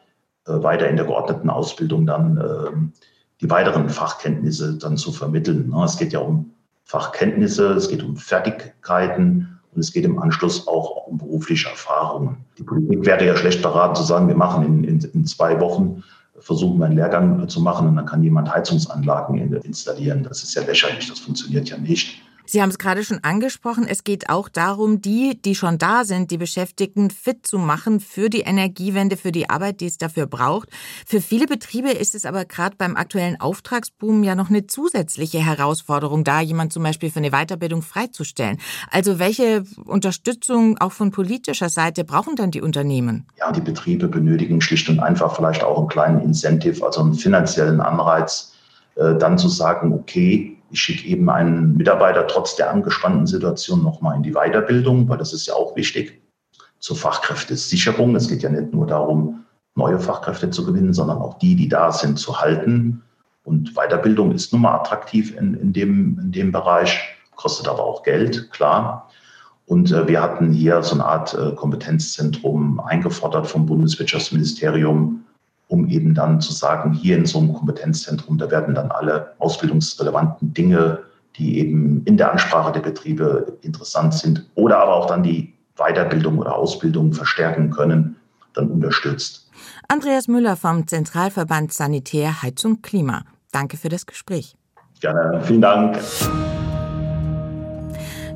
äh, 0.48 0.64
weiter 0.64 0.90
in 0.90 0.96
der 0.96 1.06
geordneten 1.06 1.50
Ausbildung 1.50 2.06
dann 2.06 2.38
äh, 2.38 3.00
die 3.42 3.50
weiteren 3.50 3.90
Fachkenntnisse 3.90 4.78
dann 4.78 4.98
zu 4.98 5.12
vermitteln. 5.12 5.74
Es 5.86 5.98
geht 5.98 6.12
ja 6.12 6.20
um 6.20 6.52
Fachkenntnisse, 6.84 7.74
es 7.74 7.88
geht 7.88 8.04
um 8.04 8.18
Fertigkeiten 8.18 9.60
und 9.74 9.80
es 9.80 9.94
geht 9.94 10.04
im 10.04 10.20
Anschluss 10.20 10.68
auch 10.68 11.08
um 11.08 11.18
berufliche 11.18 11.70
Erfahrungen. 11.70 12.38
Die 12.58 12.64
Politik 12.64 13.06
wäre 13.06 13.26
ja 13.26 13.38
schlecht 13.38 13.62
beraten 13.62 13.96
zu 13.96 14.04
sagen, 14.04 14.28
wir 14.28 14.36
machen 14.36 14.66
in, 14.66 14.84
in, 14.84 15.00
in 15.14 15.26
zwei 15.26 15.60
Wochen 15.62 16.04
versuchen 16.40 16.80
wir 16.80 16.86
einen 16.86 16.96
Lehrgang 16.96 17.48
zu 17.48 17.62
machen 17.62 17.88
und 17.88 17.96
dann 17.96 18.06
kann 18.06 18.24
jemand 18.24 18.54
Heizungsanlagen 18.54 19.54
installieren. 19.64 20.24
Das 20.24 20.44
ist 20.44 20.56
ja 20.56 20.64
lächerlich, 20.64 21.08
das 21.08 21.20
funktioniert 21.20 21.70
ja 21.70 21.78
nicht. 21.78 22.22
Sie 22.52 22.64
haben 22.64 22.70
es 22.70 22.80
gerade 22.80 23.04
schon 23.04 23.20
angesprochen. 23.24 23.86
Es 23.88 24.04
geht 24.04 24.32
auch 24.32 24.50
darum, 24.50 25.04
die, 25.04 25.40
die 25.40 25.54
schon 25.54 25.78
da 25.78 26.04
sind, 26.04 26.32
die 26.32 26.40
Beschäftigten 26.40 27.12
fit 27.12 27.46
zu 27.46 27.60
machen 27.60 28.00
für 28.00 28.28
die 28.28 28.42
Energiewende, 28.42 29.18
für 29.18 29.32
die 29.32 29.52
Arbeit, 29.52 29.82
die 29.82 29.86
es 29.86 30.00
dafür 30.00 30.26
braucht. 30.26 30.68
Für 31.06 31.22
viele 31.22 31.46
Betriebe 31.46 31.92
ist 31.92 32.16
es 32.16 32.26
aber 32.26 32.46
gerade 32.46 32.76
beim 32.76 32.96
aktuellen 32.96 33.40
Auftragsboom 33.40 34.24
ja 34.24 34.34
noch 34.34 34.50
eine 34.50 34.66
zusätzliche 34.66 35.38
Herausforderung, 35.38 36.24
da 36.24 36.42
jemand 36.42 36.74
zum 36.74 36.82
Beispiel 36.82 37.12
für 37.12 37.20
eine 37.20 37.30
Weiterbildung 37.30 37.84
freizustellen. 37.84 38.58
Also 38.90 39.20
welche 39.20 39.64
Unterstützung 39.86 40.80
auch 40.80 40.92
von 40.92 41.12
politischer 41.12 41.70
Seite 41.70 42.04
brauchen 42.04 42.36
dann 42.36 42.50
die 42.50 42.64
Unternehmen? 42.64 43.28
Ja, 43.38 43.52
die 43.52 43.62
Betriebe 43.62 44.08
benötigen 44.08 44.60
schlicht 44.60 44.90
und 44.90 45.00
einfach 45.00 45.36
vielleicht 45.36 45.64
auch 45.64 45.78
einen 45.78 45.88
kleinen 45.88 46.22
Incentive, 46.22 46.84
also 46.84 47.02
einen 47.02 47.14
finanziellen 47.14 47.80
Anreiz, 47.80 48.54
äh, 48.96 49.14
dann 49.20 49.38
zu 49.38 49.50
sagen, 49.50 49.94
okay, 49.94 50.59
Ich 50.72 50.82
schicke 50.82 51.08
eben 51.08 51.30
einen 51.30 51.76
Mitarbeiter 51.76 52.28
trotz 52.28 52.56
der 52.56 52.72
angespannten 52.72 53.28
Situation 53.28 53.84
nochmal 53.84 54.16
in 54.16 54.24
die 54.24 54.34
Weiterbildung, 54.34 55.10
weil 55.10 55.18
das 55.18 55.34
ist 55.34 55.48
ja 55.48 55.54
auch 55.56 55.76
wichtig 55.76 56.22
zur 56.80 56.96
Fachkräftesicherung. 56.96 58.16
Es 58.16 58.28
geht 58.28 58.42
ja 58.42 58.50
nicht 58.50 58.74
nur 58.74 58.88
darum, 58.88 59.46
neue 59.76 60.00
Fachkräfte 60.00 60.50
zu 60.50 60.66
gewinnen, 60.66 60.94
sondern 60.94 61.20
auch 61.20 61.40
die, 61.40 61.56
die 61.56 61.70
da 61.70 61.92
sind, 61.92 62.20
zu 62.20 62.40
halten. 62.40 63.02
Und 63.44 63.74
Weiterbildung 63.74 64.32
ist 64.32 64.54
nun 64.54 64.62
mal 64.62 64.76
attraktiv 64.76 65.36
in, 65.36 65.56
in, 65.56 65.74
dem, 65.74 66.20
in 66.20 66.32
dem 66.32 66.52
Bereich, 66.52 67.00
kostet 67.36 67.68
aber 67.68 67.84
auch 67.84 68.04
Geld, 68.04 68.52
klar. 68.52 69.10
Und 69.66 69.92
äh, 69.92 70.08
wir 70.08 70.22
hatten 70.22 70.52
hier 70.52 70.82
so 70.84 70.96
eine 70.96 71.06
Art 71.06 71.34
äh, 71.34 71.54
Kompetenzzentrum 71.56 72.80
eingefordert 72.80 73.48
vom 73.48 73.66
Bundeswirtschaftsministerium, 73.66 75.24
um 75.70 75.88
eben 75.88 76.14
dann 76.16 76.42
zu 76.42 76.52
sagen, 76.52 76.94
hier 76.94 77.16
in 77.16 77.26
so 77.26 77.40
einem 77.40 77.54
Kompetenzzentrum, 77.54 78.38
da 78.38 78.52
werden 78.52 78.76
dann 78.76 78.92
alle 78.92 79.34
ausbildungsrelevanten 79.38 80.54
Dinge, 80.54 81.00
die 81.38 81.60
eben 81.60 82.04
in 82.06 82.18
der 82.18 82.32
Ansprache 82.32 82.72
der 82.74 82.82
Betriebe 82.82 83.58
interessant 83.62 84.16
sind 84.16 84.46
oder 84.56 84.80
aber 84.80 84.96
auch 84.96 85.06
dann 85.06 85.24
die 85.24 85.54
Weiterbildung 85.78 86.40
oder 86.40 86.56
Ausbildung 86.56 87.14
verstärken 87.14 87.70
können, 87.70 88.18
dann 88.54 88.70
unterstützt. 88.72 89.50
Andreas 89.88 90.28
Müller 90.28 90.56
vom 90.56 90.88
Zentralverband 90.88 91.72
Sanitär, 91.72 92.42
Heizung, 92.42 92.82
Klima. 92.82 93.24
Danke 93.52 93.78
für 93.78 93.90
das 93.90 94.06
Gespräch. 94.06 94.56
Gerne, 95.00 95.42
vielen 95.44 95.62
Dank. 95.62 96.00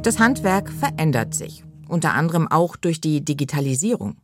Das 0.04 0.20
Handwerk 0.20 0.70
verändert 0.70 1.34
sich, 1.34 1.64
unter 1.88 2.14
anderem 2.14 2.48
auch 2.48 2.76
durch 2.76 3.02
die 3.02 3.26
Digitalisierung. 3.26 4.18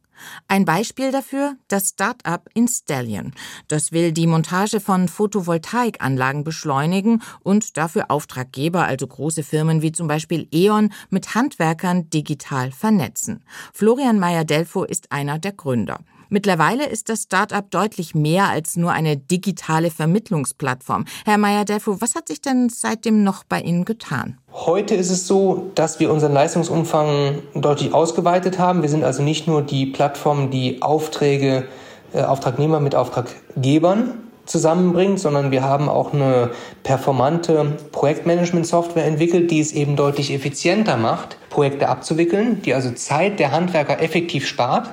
Ein 0.47 0.65
Beispiel 0.65 1.11
dafür 1.11 1.55
das 1.67 1.89
Start-up 1.89 2.49
Installion. 2.53 3.33
Das 3.67 3.91
will 3.91 4.11
die 4.11 4.27
Montage 4.27 4.79
von 4.79 5.07
Photovoltaikanlagen 5.07 6.43
beschleunigen 6.43 7.21
und 7.41 7.77
dafür 7.77 8.11
Auftraggeber, 8.11 8.85
also 8.85 9.07
große 9.07 9.43
Firmen 9.43 9.81
wie 9.81 9.91
zum 9.91 10.07
Beispiel 10.07 10.47
E.ON, 10.51 10.91
mit 11.09 11.35
Handwerkern 11.35 12.09
digital 12.09 12.71
vernetzen. 12.71 13.43
Florian 13.73 14.19
Meyer-Delfo 14.19 14.83
ist 14.83 15.11
einer 15.11 15.39
der 15.39 15.53
Gründer. 15.53 15.99
Mittlerweile 16.31 16.85
ist 16.85 17.09
das 17.09 17.23
Start-up 17.23 17.71
deutlich 17.71 18.13
mehr 18.13 18.49
als 18.49 18.77
nur 18.77 18.91
eine 18.91 19.17
digitale 19.17 19.89
Vermittlungsplattform. 19.89 21.05
Herr 21.25 21.39
Meyer-Delfo, 21.39 22.01
was 22.01 22.13
hat 22.13 22.27
sich 22.27 22.39
denn 22.39 22.69
seitdem 22.69 23.23
noch 23.23 23.43
bei 23.43 23.61
Ihnen 23.61 23.83
getan? 23.83 24.37
Heute 24.53 24.93
ist 24.93 25.09
es 25.09 25.25
so, 25.25 25.71
dass 25.73 25.99
wir 25.99 26.11
unseren 26.11 26.33
Leistungsumfang 26.33 27.39
deutlich 27.55 27.95
ausgeweitet 27.95 28.59
haben. 28.59 28.83
Wir 28.83 28.89
sind 28.89 29.03
also 29.03 29.23
nicht 29.23 29.47
nur 29.47 29.63
die 29.63 29.87
Plattform, 29.87 30.51
die 30.51 30.83
Aufträge, 30.83 31.67
äh, 32.13 32.21
Auftragnehmer 32.21 32.79
mit 32.79 32.93
Auftraggebern 32.93 34.13
zusammenbringt, 34.45 35.19
sondern 35.19 35.49
wir 35.49 35.63
haben 35.63 35.89
auch 35.89 36.13
eine 36.13 36.51
performante 36.83 37.77
Projektmanagement-Software 37.91 39.05
entwickelt, 39.05 39.49
die 39.49 39.59
es 39.59 39.71
eben 39.71 39.95
deutlich 39.95 40.31
effizienter 40.31 40.97
macht, 40.97 41.37
Projekte 41.49 41.89
abzuwickeln, 41.89 42.61
die 42.61 42.75
also 42.75 42.91
Zeit 42.91 43.39
der 43.39 43.51
Handwerker 43.51 44.01
effektiv 44.01 44.47
spart 44.47 44.89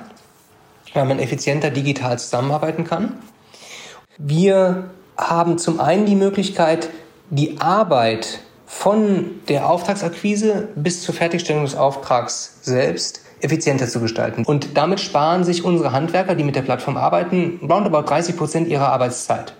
weil 0.97 1.05
man 1.05 1.19
effizienter 1.19 1.69
digital 1.69 2.19
zusammenarbeiten 2.19 2.83
kann. 2.83 3.13
Wir 4.17 4.89
haben 5.15 5.57
zum 5.57 5.79
einen 5.79 6.05
die 6.05 6.15
Möglichkeit, 6.15 6.89
die 7.29 7.61
Arbeit 7.61 8.39
von 8.65 9.39
der 9.47 9.69
Auftragsakquise 9.69 10.69
bis 10.75 11.03
zur 11.03 11.15
Fertigstellung 11.15 11.63
des 11.63 11.75
Auftrags 11.75 12.59
selbst 12.61 13.21
effizienter 13.39 13.87
zu 13.87 13.99
gestalten. 13.99 14.43
Und 14.43 14.75
damit 14.75 14.99
sparen 14.99 15.43
sich 15.43 15.63
unsere 15.63 15.91
Handwerker, 15.91 16.35
die 16.35 16.43
mit 16.43 16.55
der 16.55 16.63
Plattform 16.63 16.97
arbeiten, 16.97 17.59
roundabout 17.61 18.09
30 18.09 18.35
Prozent 18.35 18.67
ihrer 18.67 18.89
Arbeitszeit 18.89 19.53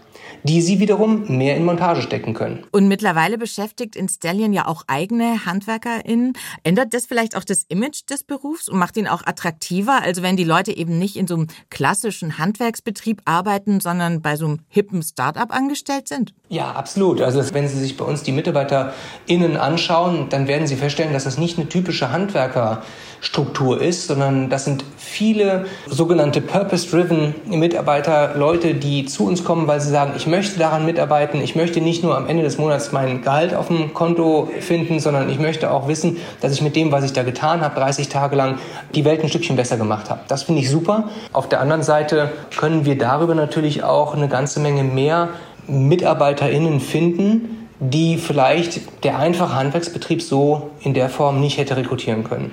die 0.43 0.61
sie 0.61 0.79
wiederum 0.79 1.37
mehr 1.37 1.55
in 1.55 1.65
Montage 1.65 2.01
stecken 2.01 2.33
können. 2.33 2.65
Und 2.71 2.87
mittlerweile 2.87 3.37
beschäftigt 3.37 3.95
Installion 3.95 4.53
ja 4.53 4.67
auch 4.67 4.83
eigene 4.87 5.45
HandwerkerInnen. 5.45 6.33
Ändert 6.63 6.93
das 6.93 7.05
vielleicht 7.05 7.35
auch 7.35 7.43
das 7.43 7.63
Image 7.67 8.09
des 8.09 8.23
Berufs 8.23 8.69
und 8.69 8.79
macht 8.79 8.97
ihn 8.97 9.07
auch 9.07 9.25
attraktiver? 9.25 10.01
Also 10.01 10.21
wenn 10.21 10.37
die 10.37 10.43
Leute 10.43 10.75
eben 10.75 10.97
nicht 10.97 11.15
in 11.15 11.27
so 11.27 11.35
einem 11.35 11.47
klassischen 11.69 12.37
Handwerksbetrieb 12.37 13.21
arbeiten, 13.25 13.79
sondern 13.79 14.21
bei 14.21 14.35
so 14.35 14.45
einem 14.45 14.59
hippen 14.69 15.01
Start-up 15.03 15.53
angestellt 15.53 16.07
sind? 16.07 16.33
Ja, 16.49 16.71
absolut. 16.71 17.21
Also 17.21 17.43
wenn 17.53 17.67
Sie 17.67 17.77
sich 17.77 17.97
bei 17.97 18.05
uns 18.05 18.23
die 18.23 18.31
MitarbeiterInnen 18.31 19.57
anschauen, 19.57 20.27
dann 20.29 20.47
werden 20.47 20.65
Sie 20.65 20.77
feststellen, 20.77 21.11
dass 21.11 21.25
das 21.25 21.37
nicht 21.37 21.57
eine 21.57 21.67
typische 21.67 22.09
Handwerkerstruktur 22.09 23.81
ist, 23.81 24.07
sondern 24.07 24.49
das 24.49 24.63
sind 24.63 24.85
viele 24.95 25.65
sogenannte 25.87 26.39
Purpose-Driven 26.39 27.35
Mitarbeiter, 27.47 28.35
Leute, 28.35 28.75
die 28.75 29.05
zu 29.05 29.25
uns 29.25 29.43
kommen, 29.43 29.67
weil 29.67 29.81
sie 29.81 29.89
sagen, 29.89 30.13
ich 30.15 30.25
möchte 30.25 30.57
daran 30.57 30.85
mitarbeiten, 30.85 31.41
ich 31.41 31.57
möchte 31.57 31.81
nicht 31.81 32.01
nur 32.01 32.15
am 32.15 32.27
Ende 32.29 32.43
des 32.43 32.57
Monats 32.57 32.93
mein 32.93 33.23
Gehalt 33.23 33.53
auf 33.53 33.67
dem 33.67 33.93
Konto 33.93 34.49
finden, 34.61 35.01
sondern 35.01 35.29
ich 35.29 35.39
möchte 35.39 35.69
auch 35.69 35.89
wissen, 35.89 36.15
dass 36.39 36.53
ich 36.53 36.61
mit 36.61 36.77
dem, 36.77 36.93
was 36.93 37.03
ich 37.03 37.11
da 37.11 37.23
getan 37.23 37.59
habe, 37.59 37.75
30 37.75 38.07
Tage 38.07 38.37
lang 38.37 38.57
die 38.95 39.03
Welt 39.03 39.21
ein 39.21 39.27
Stückchen 39.27 39.57
besser 39.57 39.75
gemacht 39.75 40.09
habe. 40.09 40.21
Das 40.29 40.43
finde 40.43 40.61
ich 40.61 40.69
super. 40.69 41.09
Auf 41.33 41.49
der 41.49 41.59
anderen 41.59 41.83
Seite 41.83 42.31
können 42.57 42.85
wir 42.85 42.97
darüber 42.97 43.35
natürlich 43.35 43.83
auch 43.83 44.15
eine 44.15 44.29
ganze 44.29 44.61
Menge 44.61 44.85
mehr 44.85 45.27
MitarbeiterInnen 45.67 46.79
finden, 46.79 47.67
die 47.79 48.17
vielleicht 48.17 49.03
der 49.03 49.19
einfache 49.19 49.55
Handwerksbetrieb 49.55 50.21
so 50.21 50.71
in 50.81 50.93
der 50.93 51.09
Form 51.09 51.39
nicht 51.39 51.57
hätte 51.57 51.77
rekrutieren 51.77 52.23
können. 52.23 52.51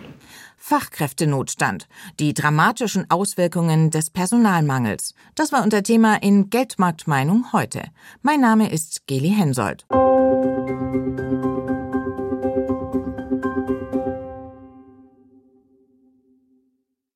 Fachkräftenotstand, 0.59 1.88
die 2.20 2.33
dramatischen 2.33 3.11
Auswirkungen 3.11 3.90
des 3.90 4.09
Personalmangels. 4.09 5.14
Das 5.35 5.53
war 5.53 5.62
unser 5.62 5.83
Thema 5.83 6.22
in 6.22 6.48
Geldmarktmeinung 6.48 7.53
heute. 7.53 7.83
Mein 8.22 8.40
Name 8.40 8.70
ist 8.70 9.07
Geli 9.07 9.29
Hensoldt. 9.29 9.85